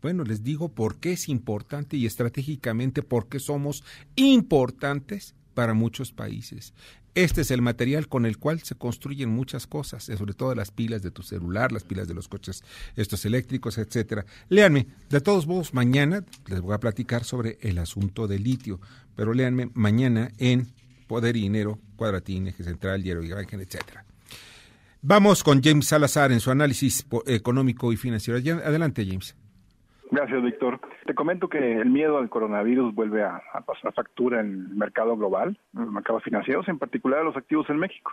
[0.00, 3.84] Bueno, les digo por qué es importante y estratégicamente por qué somos
[4.16, 6.74] importantes para muchos países.
[7.14, 11.00] Este es el material con el cual se construyen muchas cosas, sobre todo las pilas
[11.02, 12.64] de tu celular, las pilas de los coches
[12.96, 14.26] estos eléctricos, etcétera.
[14.48, 18.80] Léanme, de todos modos mañana les voy a platicar sobre el asunto del litio,
[19.14, 20.72] pero léanme mañana en
[21.06, 24.04] Poder y Dinero, Cuadratín, Eje Central, Diario Imagen, etcétera.
[25.02, 28.38] Vamos con James Salazar en su análisis económico y financiero.
[28.64, 29.34] Adelante, James.
[30.14, 30.78] Gracias, Víctor.
[31.06, 35.58] Te comento que el miedo al coronavirus vuelve a, pasar factura en el mercado global,
[35.74, 38.12] en los mercados financieros, en particular los activos en México.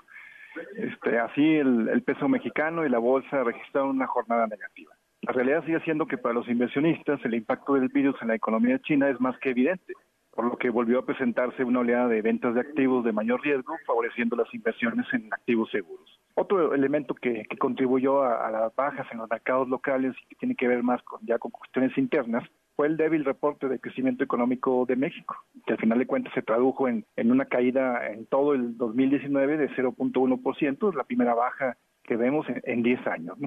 [0.77, 4.95] Este, así, el, peso mexicano y la bolsa registraron una jornada negativa.
[5.21, 8.79] La realidad sigue siendo que para los inversionistas el impacto del virus en la economía
[8.79, 9.93] china es más que evidente,
[10.31, 13.75] por lo que volvió a presentarse una oleada de ventas de activos de mayor riesgo,
[13.85, 16.20] favoreciendo las inversiones en activos seguros.
[16.35, 20.67] Otro elemento que, contribuyó a, las bajas en los mercados locales y que tiene que
[20.67, 22.43] ver más con, ya con cuestiones internas
[22.75, 26.41] fue el débil reporte de crecimiento económico de México, que al final de cuentas se
[26.41, 31.77] tradujo en, una caída en todo el 2019 de 0.1%, es la primera baja
[32.11, 33.37] que vemos en, 10 años.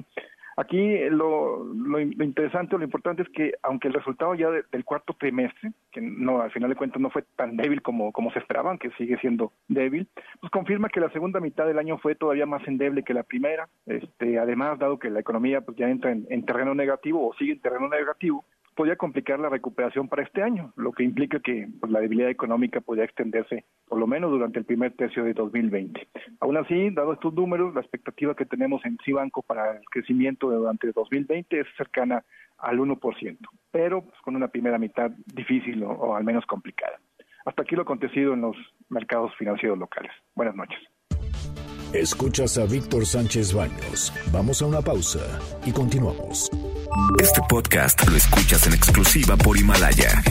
[0.57, 5.13] Aquí lo, lo, interesante o lo importante es que aunque el resultado ya del cuarto
[5.13, 8.89] trimestre, que no al final de cuentas no fue tan débil como, se esperaban, que
[8.97, 10.07] sigue siendo débil,
[10.39, 13.69] pues confirma que la segunda mitad del año fue todavía más endeble que la primera.
[13.85, 17.61] Este, además, dado que la economía pues ya entra en terreno negativo o sigue en
[17.61, 18.45] terreno negativo,
[18.75, 22.81] podría complicar la recuperación para este año, lo que implica que pues, la debilidad económica
[22.81, 26.07] podría extenderse por lo menos durante el primer tercio de 2020.
[26.41, 30.91] Aún así, dado estos números, la expectativa que tenemos en Cibanco para el crecimiento durante
[30.91, 32.23] 2020 es cercana
[32.57, 33.37] al 1%,
[33.71, 36.99] pero pues, con una primera mitad difícil o al menos complicada.
[37.45, 38.57] Hasta aquí lo acontecido en los
[38.89, 40.11] mercados financieros locales.
[40.33, 40.79] Buenas noches.
[41.95, 44.11] Escuchas a Víctor Sánchez Baños.
[44.33, 46.51] Vamos a una pausa y continuamos.
[47.21, 50.21] Este podcast lo escuchas en exclusiva por Himalaya.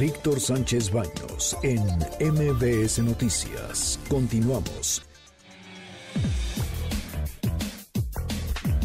[0.00, 1.80] Víctor Sánchez Baños en
[2.18, 4.00] MBS Noticias.
[4.08, 5.02] Continuamos.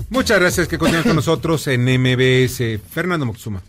[0.10, 2.80] Muchas gracias que continúen con nosotros en MBS.
[2.88, 3.64] Fernando Moxuma.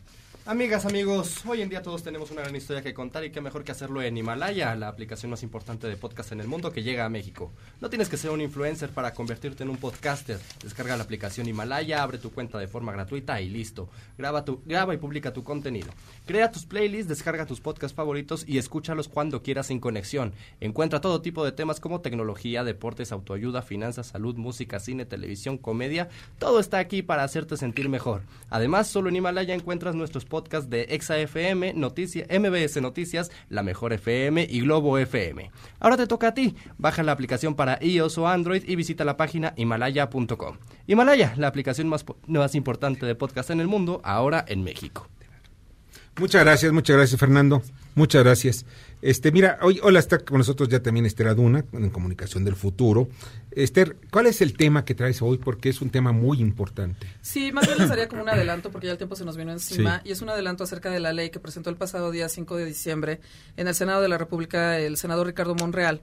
[0.50, 3.62] Amigas, amigos, hoy en día todos tenemos una gran historia que contar y qué mejor
[3.62, 7.04] que hacerlo en Himalaya, la aplicación más importante de podcast en el mundo que llega
[7.04, 7.52] a México.
[7.80, 10.40] No tienes que ser un influencer para convertirte en un podcaster.
[10.60, 13.90] Descarga la aplicación Himalaya, abre tu cuenta de forma gratuita y listo.
[14.18, 15.86] Graba, tu, graba y publica tu contenido.
[16.26, 20.32] Crea tus playlists, descarga tus podcasts favoritos y escúchalos cuando quieras sin conexión.
[20.58, 26.08] Encuentra todo tipo de temas como tecnología, deportes, autoayuda, finanzas, salud, música, cine, televisión, comedia.
[26.40, 28.22] Todo está aquí para hacerte sentir mejor.
[28.48, 33.92] Además, solo en Himalaya encuentras nuestros podcasts podcast de ExaFM, Noticia, MBS Noticias, La Mejor
[33.92, 35.50] FM y Globo FM.
[35.80, 36.56] Ahora te toca a ti.
[36.78, 40.56] Baja la aplicación para iOS o Android y visita la página himalaya.com.
[40.86, 45.08] Himalaya, la aplicación más, más importante de podcast en el mundo, ahora en México.
[46.18, 47.62] Muchas gracias, muchas gracias Fernando.
[47.94, 48.64] Muchas gracias.
[49.02, 53.08] Este, mira, hoy, hola, está con nosotros ya también Esther Aduna, en Comunicación del Futuro.
[53.50, 55.38] Esther, ¿cuál es el tema que traes hoy?
[55.38, 57.06] Porque es un tema muy importante.
[57.22, 59.52] Sí, más bien les haría como un adelanto, porque ya el tiempo se nos vino
[59.52, 62.56] encima, y es un adelanto acerca de la ley que presentó el pasado día 5
[62.56, 63.20] de diciembre
[63.56, 66.02] en el Senado de la República el senador Ricardo Monreal,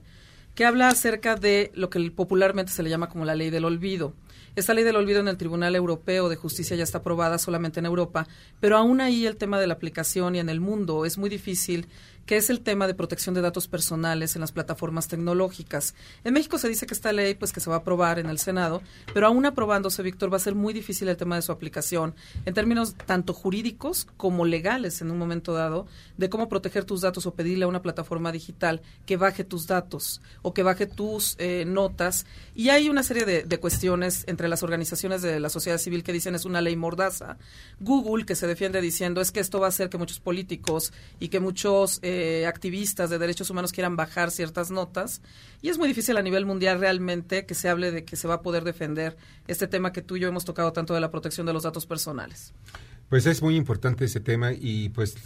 [0.56, 4.14] que habla acerca de lo que popularmente se le llama como la ley del olvido.
[4.56, 7.86] Esta ley del olvido en el Tribunal Europeo de Justicia ya está aprobada solamente en
[7.86, 8.26] Europa,
[8.58, 11.86] pero aún ahí el tema de la aplicación y en el mundo es muy difícil
[12.28, 15.94] que es el tema de protección de datos personales en las plataformas tecnológicas.
[16.24, 18.38] En México se dice que esta ley pues que se va a aprobar en el
[18.38, 18.82] Senado,
[19.14, 22.14] pero aún aprobándose, Víctor, va a ser muy difícil el tema de su aplicación
[22.44, 25.86] en términos tanto jurídicos como legales en un momento dado
[26.18, 30.20] de cómo proteger tus datos o pedirle a una plataforma digital que baje tus datos
[30.42, 32.26] o que baje tus eh, notas.
[32.54, 36.34] Y hay una serie de, cuestiones entre las organizaciones de la sociedad civil que dicen
[36.34, 37.38] es una ley mordaza.
[37.80, 41.28] Google que se defiende diciendo es que esto va a hacer que muchos políticos y
[41.28, 45.22] que muchos eh, eh, activistas de derechos humanos quieran bajar ciertas notas
[45.62, 48.34] y es muy difícil a nivel mundial realmente que se hable de que se va
[48.34, 49.16] a poder defender
[49.46, 51.86] este tema que tú y yo hemos tocado tanto de la protección de los datos
[51.86, 52.52] personales.
[53.08, 55.16] Pues es muy importante ese tema y pues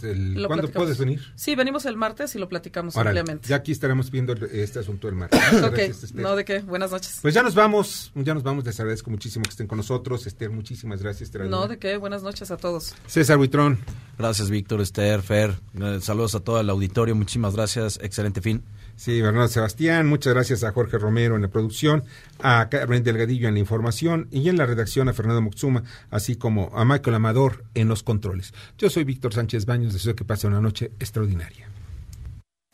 [0.46, 1.20] ¿cuándo puedes venir?
[1.34, 3.48] Sí, venimos el martes y lo platicamos ampliamente.
[3.48, 5.40] Ya aquí estaremos viendo este asunto del martes.
[5.62, 7.18] ok, no de qué, buenas noches.
[7.22, 10.26] Pues ya nos vamos, ya nos vamos, les agradezco muchísimo que estén con nosotros.
[10.26, 11.22] Esther, muchísimas gracias.
[11.22, 12.94] Esther no de qué, buenas noches a todos.
[13.06, 13.78] César Buitrón.
[14.16, 18.62] Gracias Víctor, Esther, Fer, eh, saludos a todo el auditorio, muchísimas gracias, excelente fin.
[18.96, 22.04] Sí, Bernardo Sebastián, muchas gracias a Jorge Romero en la producción,
[22.40, 26.70] a Carmen Delgadillo en la información y en la redacción a Fernando Moxuma, así como
[26.74, 28.52] a Michael Amador en los controles.
[28.78, 31.68] Yo soy Víctor Sánchez Baños, deseo que pase una noche extraordinaria.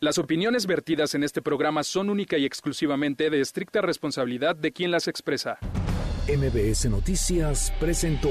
[0.00, 4.92] Las opiniones vertidas en este programa son única y exclusivamente de estricta responsabilidad de quien
[4.92, 5.58] las expresa.
[6.28, 8.30] MBS Noticias presentó